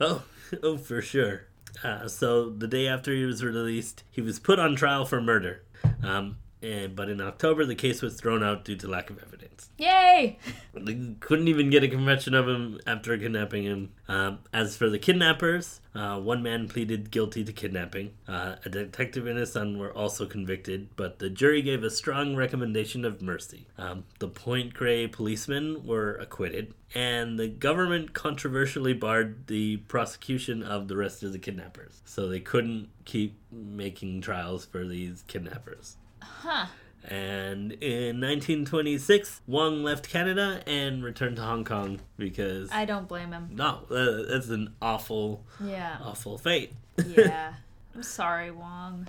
Oh, 0.00 0.24
oh, 0.62 0.76
for 0.76 1.00
sure. 1.00 1.46
Uh, 1.84 2.08
so 2.08 2.50
the 2.50 2.66
day 2.66 2.88
after 2.88 3.12
he 3.14 3.24
was 3.24 3.44
released, 3.44 4.02
he 4.10 4.20
was 4.20 4.38
put 4.40 4.58
on 4.58 4.74
trial 4.76 5.04
for 5.06 5.20
murder. 5.20 5.62
Um, 6.02 6.36
and, 6.62 6.96
but 6.96 7.08
in 7.08 7.20
October, 7.20 7.64
the 7.64 7.74
case 7.74 8.02
was 8.02 8.14
thrown 8.16 8.42
out 8.42 8.64
due 8.64 8.76
to 8.76 8.88
lack 8.88 9.10
of 9.10 9.18
evidence. 9.22 9.70
Yay! 9.78 10.38
They 10.80 11.14
couldn't 11.18 11.48
even 11.48 11.70
get 11.70 11.82
a 11.82 11.88
confession 11.88 12.34
of 12.34 12.46
him 12.46 12.78
after 12.86 13.18
kidnapping 13.18 13.64
him. 13.64 13.90
Um, 14.06 14.38
as 14.52 14.76
for 14.76 14.88
the 14.88 14.98
kidnappers, 14.98 15.80
uh, 15.92 16.20
one 16.20 16.40
man 16.40 16.68
pleaded 16.68 17.10
guilty 17.10 17.42
to 17.42 17.52
kidnapping. 17.52 18.12
Uh, 18.28 18.56
a 18.64 18.68
detective 18.68 19.26
and 19.26 19.36
his 19.36 19.52
son 19.52 19.76
were 19.76 19.92
also 19.92 20.24
convicted, 20.24 20.88
but 20.94 21.18
the 21.18 21.28
jury 21.28 21.62
gave 21.62 21.82
a 21.82 21.90
strong 21.90 22.36
recommendation 22.36 23.04
of 23.04 23.20
mercy. 23.20 23.66
Um, 23.76 24.04
the 24.20 24.28
Point 24.28 24.72
Grey 24.72 25.08
policemen 25.08 25.84
were 25.84 26.14
acquitted, 26.14 26.74
and 26.94 27.38
the 27.38 27.48
government 27.48 28.12
controversially 28.12 28.94
barred 28.94 29.48
the 29.48 29.78
prosecution 29.78 30.62
of 30.62 30.86
the 30.86 30.96
rest 30.96 31.24
of 31.24 31.32
the 31.32 31.40
kidnappers. 31.40 32.02
So 32.04 32.28
they 32.28 32.40
couldn't 32.40 32.88
keep 33.04 33.36
making 33.50 34.20
trials 34.20 34.64
for 34.64 34.86
these 34.86 35.24
kidnappers. 35.26 35.96
Huh. 36.22 36.66
And 37.04 37.72
in 37.72 38.20
1926, 38.20 39.40
Wong 39.46 39.82
left 39.82 40.08
Canada 40.08 40.60
and 40.66 41.02
returned 41.02 41.36
to 41.36 41.42
Hong 41.42 41.64
Kong 41.64 42.00
because 42.18 42.70
I 42.70 42.84
don't 42.84 43.08
blame 43.08 43.32
him. 43.32 43.50
no, 43.52 43.80
uh, 43.90 44.30
that's 44.30 44.48
an 44.50 44.74
awful, 44.82 45.44
Yeah. 45.64 45.96
awful 46.02 46.36
fate. 46.38 46.72
Yeah. 47.06 47.54
I'm 47.94 48.02
sorry, 48.02 48.50
Wong. 48.50 49.08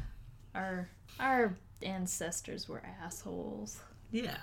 Our 0.56 0.90
our 1.20 1.56
ancestors 1.84 2.70
were 2.70 2.82
assholes. 3.04 3.80
Yeah, 4.12 4.38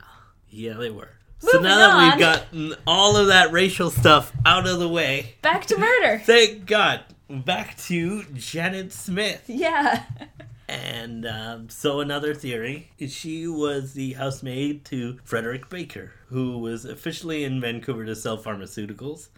yeah, 0.50 0.74
they 0.74 0.90
were. 0.90 1.10
so 1.38 1.48
Moving 1.58 1.62
now 1.68 1.78
that 1.78 1.90
on. 1.90 2.10
we've 2.10 2.18
gotten 2.20 2.74
all 2.86 3.16
of 3.16 3.28
that 3.28 3.52
racial 3.52 3.90
stuff 3.90 4.32
out 4.44 4.66
of 4.66 4.78
the 4.78 4.88
way, 4.88 5.36
Back 5.42 5.66
to 5.66 5.78
murder. 5.78 6.18
thank 6.24 6.66
God, 6.66 7.00
back 7.30 7.76
to 7.78 8.24
Janet 8.34 8.92
Smith. 8.92 9.44
yeah. 9.46 10.04
And 11.06 11.24
um, 11.24 11.68
so 11.68 12.00
another 12.00 12.34
theory 12.34 12.90
is 12.98 13.14
she 13.14 13.46
was 13.46 13.92
the 13.92 14.14
housemaid 14.14 14.84
to 14.86 15.20
Frederick 15.22 15.68
Baker, 15.68 16.10
who 16.30 16.58
was 16.58 16.84
officially 16.84 17.44
in 17.44 17.60
Vancouver 17.60 18.04
to 18.04 18.16
sell 18.16 18.36
pharmaceuticals, 18.36 19.28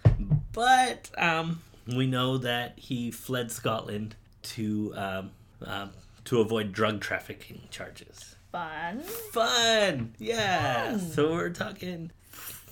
but 0.53 1.11
um, 1.19 1.61
we 1.87 2.07
know 2.07 2.39
that 2.39 2.79
he 2.79 3.11
fled 3.11 3.53
Scotland 3.53 4.17
to 4.45 4.95
um, 4.97 5.31
um, 5.61 5.91
to 6.25 6.41
avoid 6.41 6.73
drug 6.73 7.03
trafficking 7.03 7.61
charges. 7.71 8.35
Fun. 8.51 9.01
Fun, 9.01 10.15
yeah. 10.19 10.93
Fun. 10.93 11.01
So 11.01 11.33
we're 11.33 11.51
talking 11.51 12.13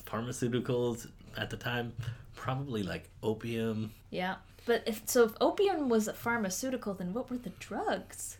pharmaceuticals 0.06 1.06
at 1.36 1.50
the 1.50 1.58
time, 1.58 1.92
probably 2.34 2.82
like 2.82 3.10
opium. 3.22 3.92
Yeah. 4.08 4.36
But 4.64 4.84
if 4.86 5.02
so 5.04 5.24
if 5.24 5.32
opium 5.38 5.90
was 5.90 6.08
a 6.08 6.14
pharmaceutical, 6.14 6.94
then 6.94 7.12
what 7.12 7.28
were 7.30 7.36
the 7.36 7.50
drugs? 7.60 8.38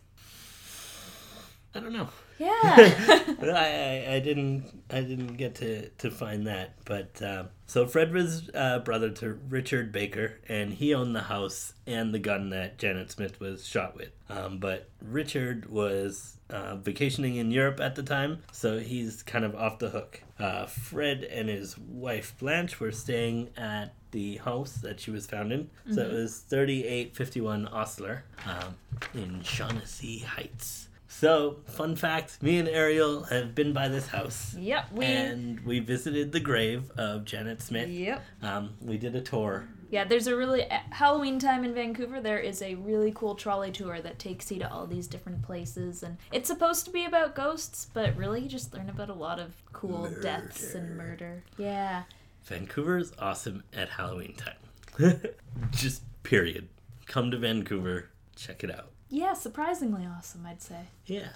I 1.77 1.79
don't 1.79 1.93
know. 1.93 2.09
Yeah. 2.39 2.49
I, 3.41 4.05
I, 4.09 4.15
I 4.15 4.19
didn't 4.19 4.83
I 4.89 5.01
didn't 5.01 5.37
get 5.37 5.55
to, 5.55 5.89
to 5.89 6.09
find 6.09 6.47
that, 6.47 6.73
but 6.85 7.21
um, 7.21 7.49
so 7.67 7.85
Fred 7.85 8.11
was 8.13 8.49
uh, 8.53 8.79
brother 8.79 9.11
to 9.11 9.39
Richard 9.49 9.91
Baker, 9.91 10.39
and 10.49 10.73
he 10.73 10.93
owned 10.93 11.15
the 11.15 11.21
house 11.21 11.73
and 11.85 12.13
the 12.13 12.19
gun 12.19 12.49
that 12.49 12.77
Janet 12.79 13.11
Smith 13.11 13.39
was 13.39 13.65
shot 13.65 13.95
with. 13.95 14.09
Um, 14.29 14.57
but 14.57 14.89
Richard 15.01 15.69
was 15.69 16.37
uh, 16.49 16.77
vacationing 16.77 17.35
in 17.35 17.51
Europe 17.51 17.79
at 17.79 17.95
the 17.95 18.03
time, 18.03 18.43
so 18.51 18.79
he's 18.79 19.21
kind 19.21 19.45
of 19.45 19.55
off 19.55 19.79
the 19.79 19.89
hook. 19.89 20.21
Uh, 20.39 20.65
Fred 20.65 21.23
and 21.23 21.49
his 21.49 21.77
wife 21.77 22.35
Blanche 22.39 22.79
were 22.79 22.91
staying 22.91 23.49
at 23.55 23.93
the 24.11 24.37
house 24.37 24.73
that 24.75 24.99
she 24.99 25.11
was 25.11 25.27
found 25.27 25.51
in. 25.51 25.69
So 25.93 26.01
it 26.01 26.13
was 26.13 26.39
3851 26.39 27.67
Osler 27.67 28.23
um, 28.45 28.75
in 29.13 29.43
Shaughnessy 29.43 30.19
Heights. 30.19 30.86
So, 31.07 31.57
fun 31.65 31.95
fact 31.95 32.41
me 32.43 32.57
and 32.57 32.67
Ariel 32.67 33.23
have 33.23 33.55
been 33.55 33.73
by 33.73 33.87
this 33.87 34.07
house. 34.07 34.55
yep. 34.55 34.91
We 34.91 35.05
And 35.05 35.59
we 35.61 35.79
visited 35.79 36.31
the 36.31 36.39
grave 36.39 36.91
of 36.97 37.25
Janet 37.25 37.61
Smith. 37.61 37.89
Yep. 37.89 38.23
Um, 38.41 38.73
we 38.81 38.97
did 38.97 39.15
a 39.15 39.21
tour. 39.21 39.67
Yeah, 39.89 40.03
there's 40.03 40.27
a 40.27 40.35
really 40.35 40.63
at 40.63 40.83
Halloween 40.91 41.39
time 41.39 41.63
in 41.63 41.73
Vancouver. 41.73 42.19
There 42.19 42.39
is 42.39 42.61
a 42.61 42.75
really 42.75 43.13
cool 43.15 43.35
trolley 43.35 43.71
tour 43.71 44.01
that 44.01 44.19
takes 44.19 44.51
you 44.51 44.59
to 44.59 44.69
all 44.69 44.85
these 44.85 45.07
different 45.07 45.43
places, 45.43 46.03
and 46.03 46.17
it's 46.31 46.47
supposed 46.47 46.83
to 46.85 46.91
be 46.91 47.05
about 47.05 47.35
ghosts, 47.35 47.87
but 47.93 48.15
really 48.17 48.41
you 48.41 48.49
just 48.49 48.73
learn 48.73 48.89
about 48.89 49.09
a 49.09 49.13
lot 49.13 49.39
of 49.39 49.53
cool 49.71 50.09
deaths 50.21 50.73
and 50.73 50.97
murder. 50.97 51.43
Yeah, 51.57 52.03
Vancouver 52.43 52.97
is 52.97 53.13
awesome 53.17 53.63
at 53.73 53.89
Halloween 53.89 54.35
time. 54.35 55.21
Just 55.71 56.01
period. 56.23 56.67
Come 57.05 57.31
to 57.31 57.37
Vancouver, 57.37 58.09
check 58.35 58.63
it 58.63 58.71
out. 58.71 58.91
Yeah, 59.09 59.33
surprisingly 59.33 60.05
awesome, 60.05 60.45
I'd 60.45 60.61
say. 60.61 60.87
Yeah. 61.05 61.29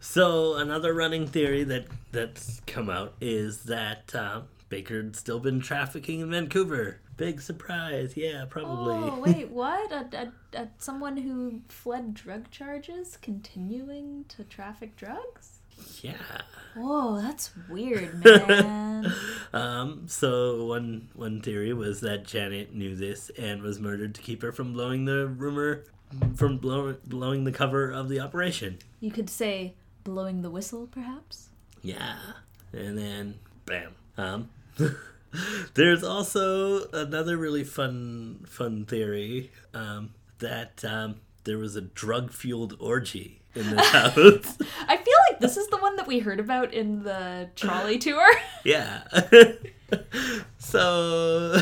So 0.00 0.56
another 0.56 0.92
running 0.92 1.26
theory 1.26 1.64
that 1.64 1.86
that's 2.12 2.60
come 2.66 2.90
out 2.90 3.14
is 3.20 3.64
that 3.64 4.14
uh, 4.14 4.42
Baker 4.68 5.02
had 5.02 5.16
still 5.16 5.40
been 5.40 5.60
trafficking 5.60 6.20
in 6.20 6.30
Vancouver. 6.30 7.00
Big 7.16 7.40
surprise, 7.40 8.16
yeah, 8.16 8.44
probably. 8.48 8.94
Oh, 8.94 9.20
wait, 9.20 9.48
what? 9.50 9.92
A, 9.92 10.32
a, 10.54 10.60
a, 10.62 10.68
someone 10.78 11.16
who 11.16 11.60
fled 11.68 12.12
drug 12.12 12.50
charges 12.50 13.16
continuing 13.22 14.24
to 14.28 14.44
traffic 14.44 14.96
drugs? 14.96 15.60
yeah. 16.02 16.14
Whoa, 16.76 17.20
that's 17.20 17.50
weird, 17.68 18.24
man. 18.48 19.12
Um, 19.52 20.08
so 20.08 20.64
one 20.64 21.08
one 21.14 21.40
theory 21.40 21.72
was 21.72 22.00
that 22.00 22.24
Janet 22.24 22.74
knew 22.74 22.96
this 22.96 23.30
and 23.38 23.62
was 23.62 23.78
murdered 23.78 24.16
to 24.16 24.20
keep 24.20 24.42
her 24.42 24.50
from 24.50 24.72
blowing 24.72 25.04
the 25.04 25.28
rumor 25.28 25.84
from 26.36 26.58
blow, 26.58 26.96
blowing 27.06 27.44
the 27.44 27.52
cover 27.52 27.90
of 27.90 28.08
the 28.08 28.20
operation. 28.20 28.78
you 29.00 29.10
could 29.10 29.30
say 29.30 29.74
blowing 30.04 30.42
the 30.42 30.50
whistle, 30.50 30.86
perhaps? 30.90 31.48
Yeah. 31.82 32.16
And 32.72 32.96
then 32.98 33.34
bam. 33.66 33.94
Um 34.16 34.48
there's 35.74 36.02
also 36.02 36.88
another 36.90 37.36
really 37.36 37.64
fun 37.64 38.44
fun 38.48 38.84
theory 38.84 39.50
um 39.72 40.10
that 40.38 40.84
um 40.84 41.16
there 41.44 41.58
was 41.58 41.76
a 41.76 41.80
drug 41.80 42.32
fueled 42.32 42.76
orgy 42.80 43.40
in 43.54 43.70
the 43.70 43.82
house. 43.82 44.58
I 44.88 44.96
feel 44.96 45.14
like 45.30 45.40
this 45.40 45.56
is 45.56 45.68
the 45.68 45.76
one 45.76 45.96
that 45.96 46.06
we 46.06 46.18
heard 46.20 46.40
about 46.40 46.72
in 46.72 47.02
the 47.04 47.50
trolley 47.54 47.98
tour. 47.98 48.26
yeah. 48.64 49.04
so 50.58 51.60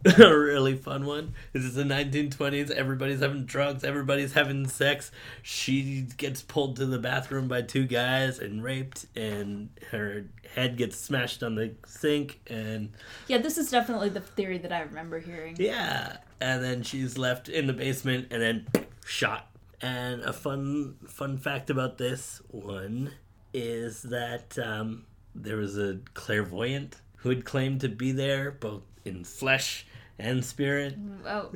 a 0.18 0.38
really 0.38 0.76
fun 0.76 1.06
one. 1.06 1.34
This 1.52 1.64
is 1.64 1.74
the 1.74 1.82
1920s. 1.82 2.70
Everybody's 2.70 3.20
having 3.20 3.44
drugs. 3.44 3.82
Everybody's 3.82 4.32
having 4.32 4.68
sex. 4.68 5.10
She 5.42 6.06
gets 6.16 6.40
pulled 6.40 6.76
to 6.76 6.86
the 6.86 6.98
bathroom 6.98 7.48
by 7.48 7.62
two 7.62 7.84
guys 7.84 8.38
and 8.38 8.62
raped, 8.62 9.06
and 9.16 9.70
her 9.90 10.26
head 10.54 10.76
gets 10.76 10.96
smashed 10.96 11.42
on 11.42 11.56
the 11.56 11.72
sink. 11.84 12.40
And 12.46 12.90
yeah, 13.26 13.38
this 13.38 13.58
is 13.58 13.70
definitely 13.70 14.10
the 14.10 14.20
theory 14.20 14.58
that 14.58 14.72
I 14.72 14.82
remember 14.82 15.18
hearing. 15.18 15.56
yeah, 15.58 16.18
and 16.40 16.62
then 16.62 16.82
she's 16.84 17.18
left 17.18 17.48
in 17.48 17.66
the 17.66 17.72
basement 17.72 18.28
and 18.30 18.40
then 18.40 18.66
shot. 19.04 19.50
And 19.80 20.22
a 20.22 20.32
fun 20.32 20.94
fun 21.08 21.38
fact 21.38 21.70
about 21.70 21.98
this 21.98 22.40
one 22.48 23.12
is 23.52 24.02
that 24.02 24.56
um, 24.58 25.06
there 25.34 25.56
was 25.56 25.76
a 25.76 25.98
clairvoyant 26.14 26.96
who 27.16 27.30
had 27.30 27.44
claimed 27.44 27.80
to 27.80 27.88
be 27.88 28.12
there 28.12 28.52
both 28.52 28.82
in 29.04 29.24
flesh 29.24 29.86
and 30.18 30.44
spirit. 30.44 30.96
Oh, 31.26 31.50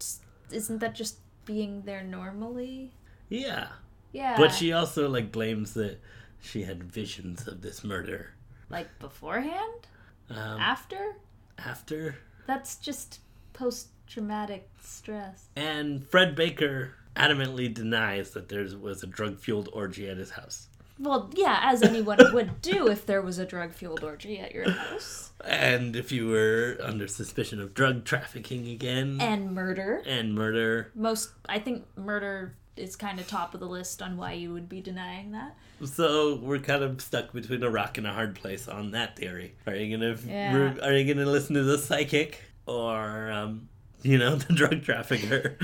isn't 0.50 0.78
that 0.78 0.94
just 0.94 1.18
being 1.44 1.82
there 1.82 2.02
normally? 2.02 2.92
Yeah. 3.28 3.68
Yeah. 4.12 4.36
But 4.36 4.52
she 4.52 4.72
also 4.72 5.08
like 5.08 5.30
blames 5.32 5.74
that 5.74 5.98
she 6.40 6.62
had 6.62 6.82
visions 6.84 7.46
of 7.46 7.60
this 7.62 7.82
murder. 7.84 8.30
like 8.70 8.88
beforehand, 8.98 9.86
Um, 10.30 10.60
after. 10.60 11.16
after 11.58 12.16
That's 12.46 12.76
just 12.76 13.20
post-traumatic 13.52 14.68
stress. 14.80 15.46
and 15.56 16.06
Fred 16.06 16.34
Baker 16.34 16.94
adamantly 17.14 17.72
denies 17.72 18.30
that 18.32 18.48
there 18.48 18.66
was 18.80 19.02
a 19.02 19.06
drug 19.06 19.38
fueled 19.38 19.68
orgy 19.72 20.08
at 20.08 20.16
his 20.18 20.30
house. 20.30 20.68
Well, 20.98 21.30
yeah, 21.34 21.60
as 21.62 21.82
anyone 21.82 22.18
would 22.32 22.62
do 22.62 22.88
if 22.88 23.04
there 23.04 23.20
was 23.22 23.38
a 23.38 23.44
drug-fueled 23.44 24.02
orgy 24.02 24.38
at 24.38 24.54
your 24.54 24.70
house 24.70 25.30
And 25.44 25.94
if 25.94 26.10
you 26.10 26.28
were 26.28 26.78
under 26.82 27.06
suspicion 27.06 27.60
of 27.60 27.74
drug 27.74 28.04
trafficking 28.04 28.66
again 28.68 29.18
and 29.20 29.52
murder. 29.54 30.02
and 30.06 30.34
murder, 30.34 30.90
Most, 30.94 31.30
I 31.48 31.58
think, 31.58 31.84
murder 31.96 32.54
is 32.76 32.94
kind 32.96 33.18
of 33.20 33.26
top 33.26 33.52
of 33.54 33.60
the 33.60 33.66
list 33.66 34.00
on 34.02 34.16
why 34.16 34.32
you 34.32 34.52
would 34.52 34.68
be 34.68 34.80
denying 34.80 35.32
that. 35.32 35.54
so 35.86 36.36
we're 36.36 36.58
kind 36.58 36.82
of 36.82 37.00
stuck 37.00 37.32
between 37.32 37.62
a 37.62 37.70
rock 37.70 37.96
and 37.98 38.06
a 38.06 38.12
hard 38.12 38.34
place 38.34 38.66
on 38.68 38.90
that 38.92 39.16
theory. 39.16 39.54
Are 39.66 39.74
you 39.74 39.96
gonna 39.96 40.16
Yeah. 40.26 40.74
are 40.82 40.92
you 40.96 41.14
gonna 41.14 41.28
listen 41.28 41.54
to 41.56 41.62
the 41.62 41.78
psychic 41.78 42.42
or 42.66 43.30
um, 43.30 43.68
you 44.02 44.18
know 44.18 44.34
the 44.36 44.52
drug 44.54 44.82
trafficker? 44.82 45.56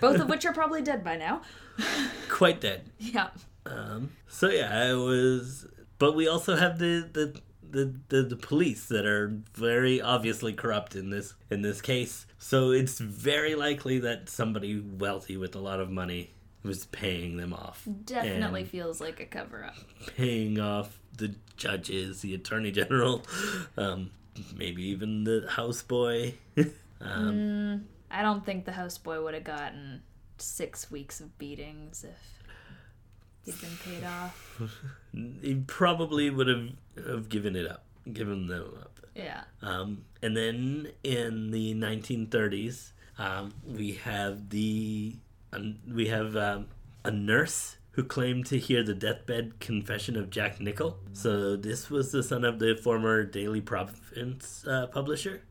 Both 0.00 0.20
of 0.20 0.28
which 0.28 0.44
are 0.46 0.52
probably 0.52 0.82
dead 0.82 1.02
by 1.04 1.16
now. 1.16 1.42
Quite 2.28 2.60
dead. 2.60 2.82
Yeah. 2.98 3.28
Um, 3.68 4.12
so 4.28 4.48
yeah, 4.48 4.90
it 4.90 4.94
was. 4.94 5.66
But 5.98 6.14
we 6.16 6.26
also 6.28 6.56
have 6.56 6.78
the 6.78 7.08
the. 7.12 7.40
The, 7.70 7.94
the, 8.08 8.22
the 8.22 8.36
police 8.36 8.86
that 8.86 9.04
are 9.04 9.30
very 9.52 10.00
obviously 10.00 10.54
corrupt 10.54 10.96
in 10.96 11.10
this 11.10 11.34
in 11.50 11.60
this 11.60 11.82
case 11.82 12.24
so 12.38 12.70
it's 12.70 12.98
very 12.98 13.54
likely 13.54 13.98
that 13.98 14.30
somebody 14.30 14.80
wealthy 14.80 15.36
with 15.36 15.54
a 15.54 15.58
lot 15.58 15.78
of 15.78 15.90
money 15.90 16.30
was 16.62 16.86
paying 16.86 17.36
them 17.36 17.52
off 17.52 17.86
Definitely 18.06 18.64
feels 18.64 19.02
like 19.02 19.20
a 19.20 19.26
cover-up. 19.26 19.74
paying 20.16 20.58
off 20.58 20.98
the 21.14 21.34
judges 21.58 22.22
the 22.22 22.34
attorney 22.34 22.70
general 22.72 23.22
um, 23.76 24.12
maybe 24.56 24.82
even 24.84 25.24
the 25.24 25.44
houseboy 25.50 26.32
um, 27.02 27.84
I 28.10 28.22
don't 28.22 28.46
think 28.46 28.64
the 28.64 28.72
houseboy 28.72 29.22
would 29.22 29.34
have 29.34 29.44
gotten 29.44 30.00
six 30.38 30.90
weeks 30.90 31.20
of 31.20 31.36
beatings 31.36 32.02
if 32.02 32.37
he'd 33.48 33.60
been 33.60 33.76
paid 33.84 34.04
off. 34.04 34.54
he 35.42 35.54
probably 35.66 36.30
would 36.30 36.48
have, 36.48 36.68
have 37.06 37.28
given 37.28 37.56
it 37.56 37.66
up 37.66 37.84
given 38.12 38.46
them 38.46 38.72
up 38.80 39.00
Yeah. 39.14 39.42
Um, 39.62 40.04
and 40.22 40.36
then 40.36 40.92
in 41.02 41.50
the 41.50 41.74
1930s, 41.74 42.92
um, 43.18 43.52
we 43.66 43.92
have 43.94 44.50
the 44.50 45.16
um, 45.52 45.78
we 45.92 46.08
have 46.08 46.36
um, 46.36 46.66
a 47.04 47.10
nurse 47.10 47.76
who 47.92 48.04
claimed 48.04 48.46
to 48.46 48.58
hear 48.58 48.84
the 48.84 48.94
deathbed 48.94 49.58
confession 49.58 50.16
of 50.16 50.30
Jack 50.30 50.60
Nichol. 50.60 50.98
So 51.14 51.56
this 51.56 51.90
was 51.90 52.12
the 52.12 52.22
son 52.22 52.44
of 52.44 52.60
the 52.60 52.76
former 52.76 53.24
Daily 53.24 53.60
Province 53.60 54.64
uh, 54.68 54.86
publisher 54.86 55.42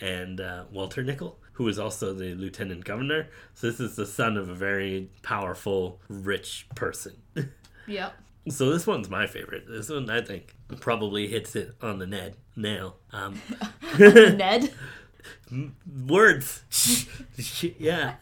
and 0.00 0.40
uh, 0.40 0.64
Walter 0.72 1.04
Nichol, 1.04 1.38
who 1.58 1.64
was 1.64 1.76
also 1.76 2.14
the 2.14 2.34
lieutenant 2.36 2.84
governor. 2.84 3.26
So 3.54 3.66
this 3.68 3.80
is 3.80 3.96
the 3.96 4.06
son 4.06 4.36
of 4.36 4.48
a 4.48 4.54
very 4.54 5.10
powerful, 5.22 6.00
rich 6.08 6.66
person. 6.74 7.16
Yep. 7.88 8.12
So 8.50 8.70
this 8.70 8.86
one's 8.86 9.08
my 9.08 9.26
favorite. 9.26 9.64
This 9.66 9.88
one 9.88 10.10
I 10.10 10.20
think 10.20 10.54
probably 10.78 11.26
hits 11.26 11.56
it 11.56 11.74
on 11.80 11.98
the 11.98 12.06
Ned 12.06 12.36
nail. 12.54 12.98
Um, 13.14 13.40
Ned. 13.98 14.74
words. 16.06 16.64
yeah. 17.78 18.16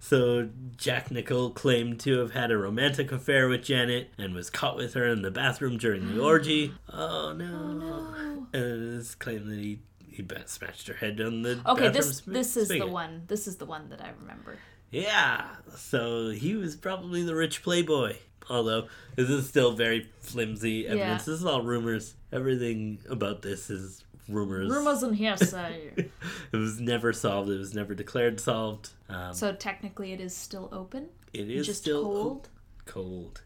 So 0.00 0.48
Jack 0.76 1.12
Nichol 1.12 1.50
claimed 1.50 2.00
to 2.00 2.18
have 2.18 2.32
had 2.32 2.50
a 2.50 2.58
romantic 2.58 3.12
affair 3.12 3.48
with 3.48 3.62
Janet 3.62 4.10
and 4.18 4.34
was 4.34 4.50
caught 4.50 4.76
with 4.76 4.94
her 4.94 5.06
in 5.06 5.22
the 5.22 5.30
bathroom 5.30 5.78
during 5.78 6.12
the 6.12 6.20
orgy. 6.20 6.74
Oh 6.92 7.32
no! 7.32 7.72
no. 7.72 8.46
And 8.52 8.98
it's 8.98 9.14
claimed 9.14 9.48
that 9.48 9.60
he 9.60 9.78
he 10.14 10.24
smashed 10.46 10.86
her 10.88 10.94
head 10.94 11.20
on 11.20 11.42
the 11.42 11.60
Okay, 11.66 11.88
this 11.88 12.18
sp- 12.22 12.32
this 12.32 12.56
is 12.56 12.68
the 12.68 12.86
one. 12.86 13.22
This 13.26 13.46
is 13.46 13.56
the 13.56 13.66
one 13.66 13.88
that 13.90 14.00
I 14.00 14.10
remember. 14.20 14.56
Yeah. 14.90 15.44
So 15.76 16.30
he 16.30 16.54
was 16.54 16.76
probably 16.76 17.22
the 17.24 17.34
rich 17.34 17.62
playboy. 17.62 18.16
Although 18.48 18.88
this 19.16 19.30
is 19.30 19.48
still 19.48 19.72
very 19.72 20.08
flimsy 20.20 20.86
evidence. 20.86 21.22
Yeah. 21.26 21.32
This 21.32 21.40
is 21.40 21.44
all 21.46 21.62
rumors. 21.62 22.14
Everything 22.32 22.98
about 23.08 23.42
this 23.42 23.70
is 23.70 24.04
rumors. 24.28 24.70
Rumors 24.70 25.02
and 25.02 25.16
hearsay. 25.16 25.92
it 26.52 26.56
was 26.56 26.78
never 26.78 27.12
solved. 27.12 27.48
It 27.50 27.58
was 27.58 27.74
never 27.74 27.94
declared 27.94 28.38
solved. 28.40 28.90
Um, 29.08 29.32
so 29.34 29.52
technically, 29.52 30.12
it 30.12 30.20
is 30.20 30.36
still 30.36 30.68
open. 30.72 31.08
it 31.32 31.50
is 31.50 31.66
Just 31.66 31.82
still 31.82 32.02
cold. 32.02 32.48
cold. 32.84 33.42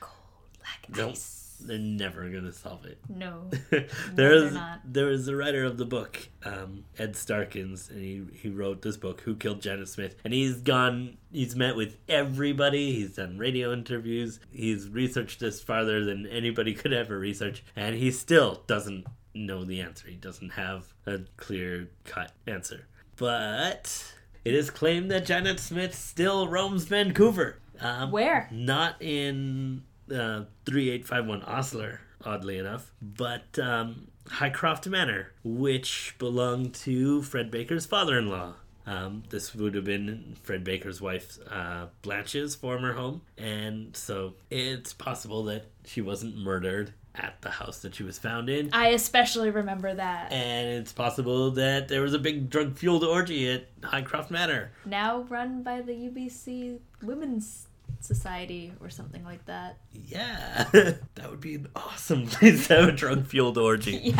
Cold. 0.00 0.12
Like 0.60 0.96
Nope. 0.96 1.10
ice. 1.12 1.41
They're 1.66 1.78
never 1.78 2.28
gonna 2.28 2.52
solve 2.52 2.84
it. 2.84 2.98
No. 3.08 3.50
there 3.70 3.86
they're 4.14 4.32
is 4.34 4.52
not. 4.54 4.80
there 4.84 5.10
is 5.10 5.26
the 5.26 5.36
writer 5.36 5.64
of 5.64 5.78
the 5.78 5.84
book, 5.84 6.28
um, 6.44 6.84
Ed 6.98 7.16
Starkins, 7.16 7.88
and 7.90 8.00
he 8.00 8.22
he 8.34 8.48
wrote 8.48 8.82
this 8.82 8.96
book, 8.96 9.20
Who 9.22 9.34
Killed 9.34 9.60
Janet 9.62 9.88
Smith, 9.88 10.16
and 10.24 10.32
he's 10.32 10.56
gone. 10.56 11.16
He's 11.30 11.56
met 11.56 11.76
with 11.76 11.96
everybody. 12.08 12.92
He's 12.92 13.14
done 13.16 13.38
radio 13.38 13.72
interviews. 13.72 14.40
He's 14.50 14.88
researched 14.88 15.40
this 15.40 15.62
farther 15.62 16.04
than 16.04 16.26
anybody 16.26 16.74
could 16.74 16.92
ever 16.92 17.18
research, 17.18 17.64
and 17.76 17.94
he 17.96 18.10
still 18.10 18.62
doesn't 18.66 19.06
know 19.34 19.64
the 19.64 19.80
answer. 19.80 20.08
He 20.08 20.16
doesn't 20.16 20.50
have 20.50 20.92
a 21.06 21.20
clear 21.36 21.88
cut 22.04 22.32
answer. 22.46 22.86
But 23.16 24.12
it 24.44 24.54
is 24.54 24.70
claimed 24.70 25.10
that 25.10 25.24
Janet 25.26 25.60
Smith 25.60 25.94
still 25.94 26.48
roams 26.48 26.84
Vancouver. 26.84 27.58
Um, 27.80 28.10
Where? 28.10 28.48
not 28.52 29.00
in 29.00 29.82
uh, 30.10 30.44
3851 30.66 31.42
Osler, 31.42 32.00
oddly 32.24 32.58
enough, 32.58 32.92
but 33.00 33.58
um, 33.58 34.08
Hycroft 34.28 34.86
Manor, 34.86 35.32
which 35.44 36.14
belonged 36.18 36.74
to 36.74 37.22
Fred 37.22 37.50
Baker's 37.50 37.86
father 37.86 38.18
in 38.18 38.28
law. 38.28 38.54
Um, 38.84 39.22
this 39.30 39.54
would 39.54 39.74
have 39.76 39.84
been 39.84 40.36
Fred 40.42 40.64
Baker's 40.64 41.00
wife, 41.00 41.38
uh, 41.48 41.86
Blanche's 42.02 42.56
former 42.56 42.94
home, 42.94 43.22
and 43.38 43.96
so 43.96 44.34
it's 44.50 44.92
possible 44.92 45.44
that 45.44 45.66
she 45.84 46.00
wasn't 46.00 46.36
murdered 46.36 46.92
at 47.14 47.40
the 47.42 47.50
house 47.50 47.80
that 47.80 47.94
she 47.94 48.02
was 48.02 48.18
found 48.18 48.48
in. 48.48 48.70
I 48.72 48.88
especially 48.88 49.50
remember 49.50 49.94
that. 49.94 50.32
And 50.32 50.80
it's 50.80 50.92
possible 50.92 51.50
that 51.52 51.88
there 51.88 52.00
was 52.00 52.14
a 52.14 52.18
big 52.18 52.48
drug 52.50 52.76
fueled 52.76 53.04
orgy 53.04 53.50
at 53.50 53.66
Hycroft 53.82 54.30
Manor. 54.30 54.72
Now 54.84 55.22
run 55.28 55.62
by 55.62 55.82
the 55.82 55.92
UBC 55.92 56.78
women's 57.02 57.68
Society 58.04 58.72
or 58.80 58.90
something 58.90 59.24
like 59.24 59.44
that. 59.46 59.78
Yeah, 59.92 60.64
that 60.72 61.30
would 61.30 61.40
be 61.40 61.54
an 61.56 61.68
awesome 61.76 62.26
place 62.28 62.66
to 62.68 62.74
have 62.76 62.88
a 62.88 62.92
drug 62.92 63.26
fueled 63.26 63.58
orgy. 63.58 63.96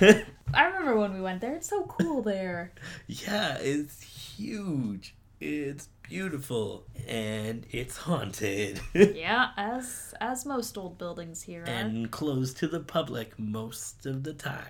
Yeah. 0.00 0.22
I 0.54 0.64
remember 0.64 0.96
when 0.98 1.12
we 1.12 1.20
went 1.20 1.40
there. 1.42 1.54
It's 1.54 1.68
so 1.68 1.84
cool 1.84 2.22
there. 2.22 2.72
yeah, 3.06 3.58
it's 3.60 4.02
huge. 4.02 5.14
It's 5.40 5.88
beautiful 6.02 6.84
and 7.06 7.64
it's 7.70 7.96
haunted 7.98 8.80
Yeah, 8.94 9.50
as 9.56 10.14
as 10.20 10.44
most 10.46 10.76
old 10.78 10.96
buildings 10.98 11.42
here 11.42 11.62
are. 11.62 11.66
and 11.66 12.10
closed 12.10 12.56
to 12.58 12.66
the 12.66 12.80
public 12.80 13.38
most 13.38 14.04
of 14.06 14.24
the 14.24 14.32
time. 14.32 14.64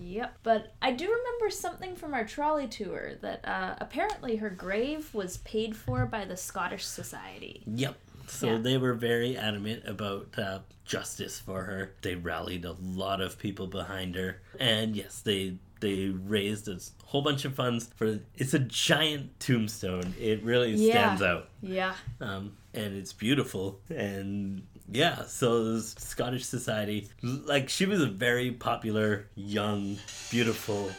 Yep. 0.00 0.38
But 0.44 0.72
I 0.80 0.92
do 0.92 1.04
remember 1.04 1.50
something 1.50 1.94
from 1.94 2.14
our 2.14 2.24
trolley 2.24 2.68
tour 2.68 3.16
that 3.20 3.46
uh, 3.46 3.74
apparently 3.80 4.36
her 4.36 4.48
grave 4.48 5.12
was 5.12 5.36
paid 5.38 5.76
for 5.76 6.06
by 6.06 6.24
the 6.24 6.38
Scottish 6.38 6.86
Society. 6.86 7.62
Yep. 7.66 7.94
So 8.28 8.46
Yeah. 8.52 8.58
they 8.58 8.78
were 8.78 8.94
very 8.94 9.36
adamant 9.36 9.82
about 9.86 10.28
uh, 10.38 10.58
justice 10.84 11.38
for 11.40 11.64
her. 11.64 11.92
They 12.02 12.14
rallied 12.14 12.64
a 12.64 12.72
lot 12.82 13.20
of 13.20 13.38
people 13.38 13.66
behind 13.66 14.14
her, 14.16 14.40
and 14.58 14.96
yes, 14.96 15.20
they 15.20 15.56
they 15.80 16.06
raised 16.08 16.66
a 16.68 16.78
whole 17.04 17.20
bunch 17.22 17.44
of 17.44 17.54
funds 17.54 17.90
for. 17.96 18.20
It's 18.36 18.54
a 18.54 18.58
giant 18.58 19.38
tombstone. 19.40 20.14
It 20.18 20.42
really 20.42 20.72
Yeah. 20.74 20.92
stands 20.92 21.22
out, 21.22 21.48
Yeah. 21.62 21.94
um, 22.20 22.56
and 22.72 22.96
it's 22.96 23.12
beautiful. 23.12 23.80
And 23.94 24.62
yeah, 24.90 25.24
so 25.26 25.78
Scottish 25.80 26.44
Society, 26.46 27.08
like 27.22 27.68
she 27.68 27.84
was 27.86 28.00
a 28.00 28.06
very 28.06 28.50
popular, 28.52 29.26
young, 29.34 29.98
beautiful. 30.30 30.90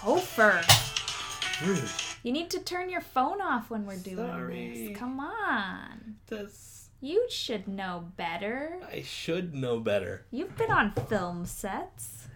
Topher. 0.00 0.62
You 2.26 2.32
need 2.32 2.50
to 2.50 2.58
turn 2.58 2.90
your 2.90 3.02
phone 3.02 3.40
off 3.40 3.70
when 3.70 3.86
we're 3.86 3.94
doing 3.98 4.16
Sorry. 4.16 4.88
this. 4.88 4.98
Come 4.98 5.20
on. 5.20 6.16
That's 6.26 6.88
You 7.00 7.24
should 7.30 7.68
know 7.68 8.08
better. 8.16 8.80
I 8.92 9.02
should 9.02 9.54
know 9.54 9.78
better. 9.78 10.26
You've 10.32 10.56
been 10.56 10.72
on 10.72 10.90
film 10.90 11.46
sets. 11.46 12.26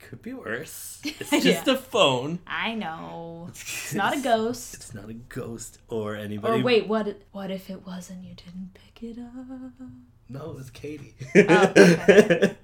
Could 0.00 0.20
be 0.20 0.32
worse. 0.32 1.00
It's 1.04 1.30
Yeah. 1.30 1.38
just 1.38 1.68
a 1.68 1.76
phone. 1.76 2.40
I 2.44 2.74
know. 2.74 3.46
It's 3.50 3.94
not 3.94 4.16
a 4.16 4.20
ghost. 4.20 4.74
It's 4.74 4.92
not 4.92 5.08
a 5.08 5.14
ghost 5.14 5.78
or 5.86 6.16
anybody. 6.16 6.60
Or 6.60 6.64
wait, 6.64 6.88
what? 6.88 7.06
What 7.30 7.52
if 7.52 7.70
it 7.70 7.86
was 7.86 8.10
and 8.10 8.24
you 8.24 8.34
didn't 8.34 8.70
pick 8.74 9.04
it 9.04 9.16
up? 9.16 9.88
No, 10.28 10.50
it 10.50 10.56
was 10.56 10.70
Katie. 10.70 11.14
Oh, 11.36 11.72
okay. 11.76 12.56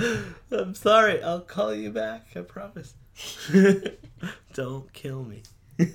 I'm 0.50 0.74
sorry. 0.74 1.22
I'll 1.22 1.42
call 1.42 1.72
you 1.72 1.90
back. 1.92 2.26
I 2.34 2.40
promise. 2.40 2.94
Don't 4.52 4.92
kill 4.92 5.22
me. 5.22 5.44
I'd 5.78 5.88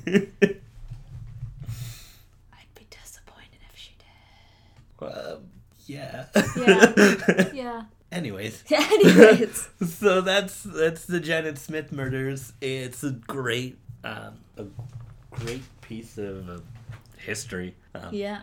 be 2.76 2.88
disappointed 2.89 3.60
if 3.72 3.78
she 3.78 3.92
did. 3.98 5.08
um, 5.08 5.44
yeah. 5.88 6.26
Yeah. 6.58 7.50
Yeah. 7.54 7.84
Anyways, 8.12 8.63
did. 8.63 8.80
Anyways. 8.92 9.70
so 9.88 10.22
that's 10.22 10.63
that's 10.63 11.06
the 11.06 11.20
Janet 11.20 11.58
Smith 11.58 11.92
murders. 11.92 12.54
It's 12.62 13.04
a 13.04 13.12
great, 13.12 13.78
um, 14.04 14.39
a 14.58 14.65
great 15.32 15.62
piece 15.82 16.18
of 16.18 16.50
uh, 16.50 16.60
history. 17.18 17.76
Um, 17.96 18.10
Yeah. 18.13 18.42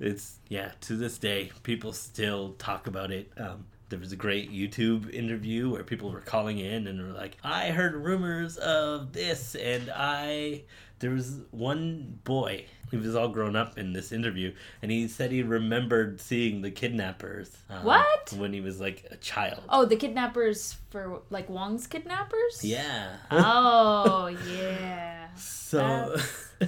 it's 0.00 0.36
yeah 0.48 0.70
to 0.80 0.94
this 0.96 1.18
day 1.18 1.50
people 1.64 1.92
still 1.92 2.52
talk 2.52 2.86
about 2.86 3.10
it 3.10 3.30
um, 3.36 3.66
there 3.88 3.98
was 3.98 4.12
a 4.12 4.16
great 4.16 4.50
youtube 4.52 5.12
interview 5.12 5.70
where 5.70 5.82
people 5.82 6.10
were 6.10 6.20
calling 6.20 6.58
in 6.58 6.86
and 6.86 7.00
were 7.00 7.12
like 7.18 7.36
i 7.42 7.70
heard 7.70 7.94
rumors 7.94 8.56
of 8.58 9.12
this 9.12 9.54
and 9.54 9.90
i 9.94 10.62
there 11.00 11.10
was 11.10 11.40
one 11.52 12.18
boy 12.24 12.64
he 12.90 12.96
was 12.96 13.14
all 13.14 13.28
grown 13.28 13.54
up 13.54 13.78
in 13.78 13.92
this 13.92 14.10
interview 14.12 14.52
and 14.82 14.90
he 14.90 15.06
said 15.06 15.30
he 15.30 15.42
remembered 15.42 16.20
seeing 16.20 16.60
the 16.62 16.70
kidnappers 16.70 17.50
um, 17.70 17.84
What? 17.84 18.32
when 18.36 18.52
he 18.52 18.60
was 18.60 18.80
like 18.80 19.06
a 19.10 19.16
child 19.16 19.62
Oh, 19.68 19.84
the 19.84 19.96
kidnappers 19.96 20.76
for 20.90 21.20
like 21.30 21.48
Wong's 21.48 21.86
kidnappers? 21.86 22.64
yeah 22.64 23.16
Oh, 23.30 24.26
yeah. 24.50 25.28
so 25.36 26.16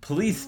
police 0.00 0.46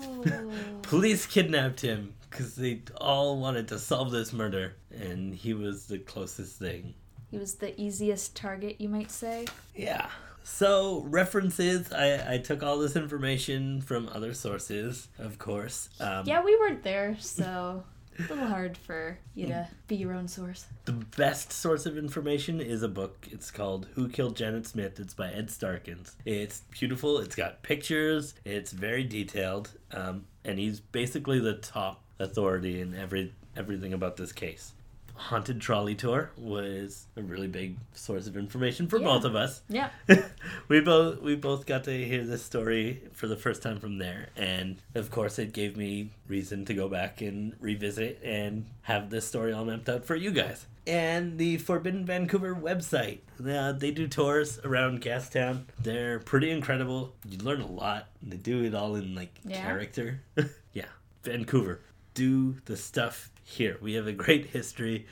police 0.82 1.26
kidnapped 1.26 1.80
him 1.80 2.14
because 2.30 2.54
they 2.56 2.82
all 3.00 3.38
wanted 3.38 3.68
to 3.68 3.78
solve 3.78 4.10
this 4.10 4.32
murder 4.32 4.74
and 4.90 5.34
he 5.34 5.52
was 5.54 5.86
the 5.86 5.98
closest 5.98 6.58
thing. 6.58 6.94
He 7.30 7.38
was 7.38 7.54
the 7.56 7.78
easiest 7.80 8.34
target, 8.36 8.80
you 8.80 8.88
might 8.88 9.10
say. 9.10 9.46
yeah. 9.74 10.08
So 10.42 11.04
references 11.08 11.92
i 11.92 12.34
i 12.34 12.38
took 12.38 12.62
all 12.62 12.78
this 12.78 12.96
information 12.96 13.82
from 13.82 14.08
other 14.08 14.32
sources 14.34 15.08
of 15.18 15.38
course. 15.38 15.90
Um, 16.00 16.24
Yeah, 16.26 16.42
we 16.42 16.56
weren't 16.56 16.82
there, 16.82 17.16
so 17.20 17.84
it's 18.18 18.30
a 18.30 18.34
little 18.34 18.48
hard 18.48 18.76
for 18.76 19.18
you 19.34 19.46
to 19.48 19.68
be 19.86 19.96
your 19.96 20.14
own 20.14 20.28
source. 20.28 20.64
the 20.86 20.92
best 20.92 21.52
source 21.52 21.84
of 21.86 21.96
information 21.98 22.60
is 22.60 22.82
a 22.82 22.88
book. 22.88 23.28
It's 23.30 23.50
called 23.50 23.86
who 23.94 24.08
killed 24.08 24.34
janet 24.34 24.66
smith? 24.66 24.98
It's 24.98 25.14
by 25.14 25.30
ed 25.30 25.50
starkins. 25.50 26.16
It's 26.24 26.62
beautiful. 26.70 27.18
It's 27.18 27.36
got 27.36 27.62
pictures. 27.62 28.34
It's 28.44 28.72
very 28.72 29.04
detailed. 29.04 29.70
Um, 29.92 30.24
and 30.44 30.58
he's 30.58 30.80
basically 30.80 31.38
the 31.38 31.54
top 31.54 32.02
authority 32.20 32.80
in 32.80 32.94
every 32.94 33.32
everything 33.56 33.92
about 33.92 34.16
this 34.16 34.32
case. 34.32 34.72
Haunted 35.14 35.60
trolley 35.60 35.94
tour 35.94 36.30
was 36.38 37.04
a 37.14 37.20
really 37.22 37.46
big 37.48 37.76
source 37.92 38.26
of 38.26 38.38
information 38.38 38.88
for 38.88 38.98
Yeah. 38.98 39.04
both 39.06 39.24
of 39.24 39.34
us. 39.36 39.60
Yeah. 39.68 39.90
we 40.68 40.80
both 40.80 41.20
we 41.20 41.34
both 41.34 41.66
got 41.66 41.84
to 41.84 42.04
hear 42.06 42.24
this 42.24 42.42
story 42.42 43.02
for 43.12 43.26
the 43.28 43.36
first 43.36 43.60
time 43.62 43.80
from 43.80 43.98
there. 43.98 44.28
And 44.36 44.80
of 44.94 45.10
course 45.10 45.38
it 45.38 45.52
gave 45.52 45.76
me 45.76 46.10
reason 46.26 46.64
to 46.66 46.74
go 46.74 46.88
back 46.88 47.20
and 47.20 47.54
revisit 47.60 48.20
and 48.24 48.64
have 48.82 49.10
this 49.10 49.26
story 49.26 49.52
all 49.52 49.64
mapped 49.66 49.88
out 49.90 50.06
for 50.06 50.14
you 50.16 50.30
guys. 50.30 50.64
And 50.86 51.36
the 51.36 51.58
forbidden 51.58 52.06
vancouver 52.06 52.54
website. 52.54 53.18
Uh, 53.46 53.72
they 53.72 53.90
do 53.90 54.08
tours 54.08 54.58
around 54.64 55.02
gastown. 55.02 55.64
They're 55.78 56.18
pretty 56.20 56.50
incredible. 56.50 57.14
You 57.28 57.36
learn 57.38 57.60
a 57.60 57.66
lot. 57.70 58.08
They 58.22 58.38
do 58.38 58.64
it 58.64 58.74
all 58.74 58.94
in 58.94 59.14
like 59.14 59.34
Yeah. 59.44 59.60
character. 59.62 60.22
Yeah. 60.72 60.86
Vancouver 61.24 61.80
do 62.14 62.56
the 62.66 62.76
stuff 62.76 63.30
here 63.44 63.76
we 63.80 63.94
have 63.94 64.06
a 64.06 64.12
great 64.12 64.46
history 64.46 65.06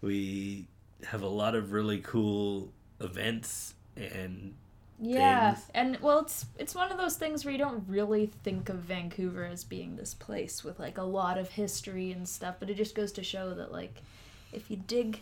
we 0.00 0.66
have 1.06 1.22
a 1.22 1.28
lot 1.28 1.54
of 1.54 1.72
really 1.72 1.98
cool 1.98 2.72
events 3.00 3.74
and 3.96 4.54
Yeah, 5.02 5.56
things. 5.56 5.70
and 5.74 5.98
well, 6.00 6.18
it's 6.20 6.46
it's 6.58 6.74
one 6.74 6.92
of 6.92 6.98
those 6.98 7.16
things 7.16 7.44
where 7.44 7.52
you 7.52 7.58
don't 7.58 7.84
really 7.88 8.26
think 8.26 8.68
of 8.68 8.76
Vancouver 8.76 9.46
as 9.46 9.64
being 9.64 9.96
this 9.96 10.12
place 10.14 10.62
with 10.62 10.78
like 10.78 10.98
a 10.98 11.02
lot 11.02 11.38
of 11.38 11.50
history 11.50 12.12
and 12.12 12.28
stuff, 12.28 12.56
but 12.60 12.68
it 12.68 12.74
just 12.74 12.94
goes 12.94 13.10
to 13.12 13.22
show 13.22 13.54
that 13.54 13.72
like 13.72 14.02
if 14.52 14.70
you 14.70 14.76
dig 14.76 15.20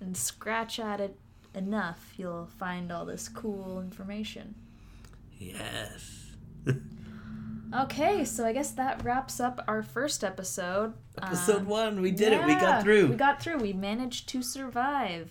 and 0.00 0.16
scratch 0.16 0.80
at 0.80 1.00
it 1.00 1.18
enough, 1.54 2.14
you'll 2.16 2.46
find 2.46 2.90
all 2.90 3.04
this 3.04 3.28
cool 3.28 3.80
information. 3.80 4.54
Yes. 5.38 6.26
Okay, 7.74 8.24
so 8.24 8.46
I 8.46 8.52
guess 8.52 8.70
that 8.72 9.04
wraps 9.04 9.40
up 9.40 9.62
our 9.68 9.82
first 9.82 10.24
episode. 10.24 10.94
Episode 11.20 11.58
Um, 11.62 11.66
one, 11.66 12.00
we 12.00 12.10
did 12.10 12.32
it. 12.32 12.44
We 12.46 12.54
got 12.54 12.82
through. 12.82 13.08
We 13.08 13.16
got 13.16 13.42
through. 13.42 13.58
We 13.58 13.72
managed 13.74 14.28
to 14.30 14.42
survive. 14.42 15.30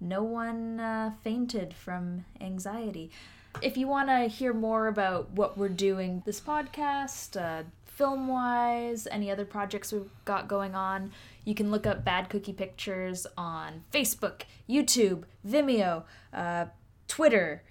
No 0.00 0.24
one 0.24 0.80
uh, 0.80 1.12
fainted 1.22 1.72
from 1.72 2.24
anxiety. 2.40 3.12
If 3.60 3.76
you 3.76 3.86
want 3.86 4.08
to 4.08 4.26
hear 4.26 4.52
more 4.52 4.88
about 4.88 5.30
what 5.30 5.56
we're 5.56 5.68
doing, 5.68 6.22
this 6.26 6.40
podcast, 6.40 7.40
uh, 7.40 7.62
film 7.84 8.26
wise, 8.26 9.06
any 9.10 9.30
other 9.30 9.44
projects 9.44 9.92
we've 9.92 10.10
got 10.24 10.48
going 10.48 10.74
on, 10.74 11.12
you 11.44 11.54
can 11.54 11.70
look 11.70 11.86
up 11.86 12.04
Bad 12.04 12.28
Cookie 12.28 12.52
Pictures 12.54 13.26
on 13.36 13.84
Facebook, 13.92 14.42
YouTube, 14.68 15.24
Vimeo, 15.46 16.04
uh, 16.32 16.66
Twitter, 17.06 17.62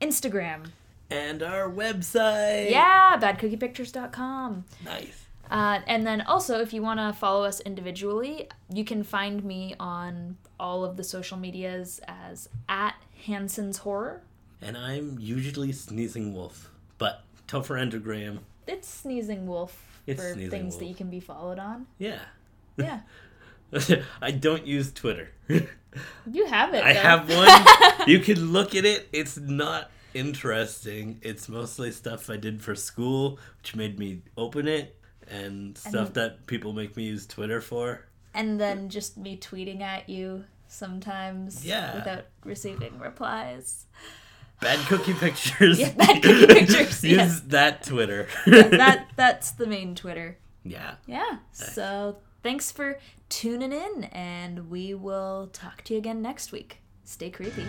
Instagram. 0.00 0.66
And 1.10 1.42
our 1.42 1.70
website. 1.70 2.70
Yeah, 2.70 3.16
badcookiepictures.com. 3.20 4.64
Nice. 4.84 5.26
Uh, 5.50 5.80
and 5.86 6.06
then 6.06 6.20
also, 6.20 6.60
if 6.60 6.72
you 6.72 6.80
want 6.80 7.00
to 7.00 7.12
follow 7.18 7.44
us 7.44 7.60
individually, 7.60 8.48
you 8.72 8.84
can 8.84 9.02
find 9.02 9.42
me 9.44 9.74
on 9.80 10.36
all 10.60 10.84
of 10.84 10.96
the 10.96 11.02
social 11.04 11.36
medias 11.36 12.00
as 12.06 12.48
at 12.68 12.94
Hanson's 13.26 13.78
Horror. 13.78 14.22
And 14.62 14.76
I'm 14.76 15.18
usually 15.18 15.72
Sneezing 15.72 16.34
Wolf, 16.34 16.70
but 16.98 17.24
Topher 17.48 17.80
Endergraham, 17.80 18.38
It's 18.68 18.86
Sneezing 18.88 19.46
Wolf 19.48 20.00
It's 20.06 20.22
for 20.22 20.34
Sneezing 20.34 20.50
things 20.50 20.76
that 20.76 20.84
you 20.84 20.94
can 20.94 21.10
be 21.10 21.18
followed 21.20 21.58
on. 21.58 21.86
yeah. 21.98 22.20
Yeah. 22.76 23.00
I 24.22 24.30
don't 24.30 24.66
use 24.66 24.92
Twitter. 24.92 25.30
You 26.30 26.46
have 26.46 26.72
it. 26.72 26.84
I 26.84 26.92
though. 26.92 27.00
have 27.00 27.28
one. 27.98 28.08
you 28.08 28.20
can 28.20 28.52
look 28.52 28.76
at 28.76 28.84
it. 28.84 29.08
It's 29.12 29.36
not 29.36 29.90
interesting. 30.14 31.18
It's 31.22 31.48
mostly 31.48 31.90
stuff 31.92 32.28
I 32.30 32.36
did 32.36 32.62
for 32.62 32.74
school, 32.74 33.38
which 33.58 33.74
made 33.76 33.98
me 33.98 34.22
open 34.36 34.68
it, 34.68 34.96
and 35.28 35.76
stuff 35.78 36.14
that 36.14 36.46
people 36.46 36.72
make 36.72 36.96
me 36.96 37.04
use 37.04 37.26
Twitter 37.26 37.60
for. 37.60 38.06
and 38.32 38.60
then 38.60 38.88
just 38.88 39.16
me 39.16 39.36
tweeting 39.36 39.80
at 39.80 40.08
you 40.08 40.44
sometimes 40.68 41.64
Yeah. 41.66 41.96
without 41.96 42.26
receiving 42.44 42.98
replies. 43.00 43.86
Bad 44.60 44.78
cookie 44.86 45.14
pictures. 45.14 45.80
Yeah, 45.80 45.92
Bad 45.94 46.22
Cookie 46.22 46.46
Pictures, 46.46 47.02
Use 47.04 47.16
yes. 47.16 47.40
that 47.46 47.82
Twitter. 47.82 48.28
that 48.46 49.08
that's 49.16 49.50
the 49.52 49.66
main 49.66 49.94
Twitter. 49.96 50.36
Yeah. 50.64 50.96
Yeah. 51.06 51.38
So 51.52 52.18
thanks 52.42 52.70
for 52.70 52.98
tuning 53.30 53.72
in, 53.72 54.04
and 54.12 54.68
we 54.70 54.94
will 54.94 55.48
talk 55.52 55.82
to 55.84 55.94
you 55.94 55.98
again 55.98 56.20
next 56.22 56.52
week. 56.52 56.82
Stay 57.04 57.30
creepy. 57.30 57.64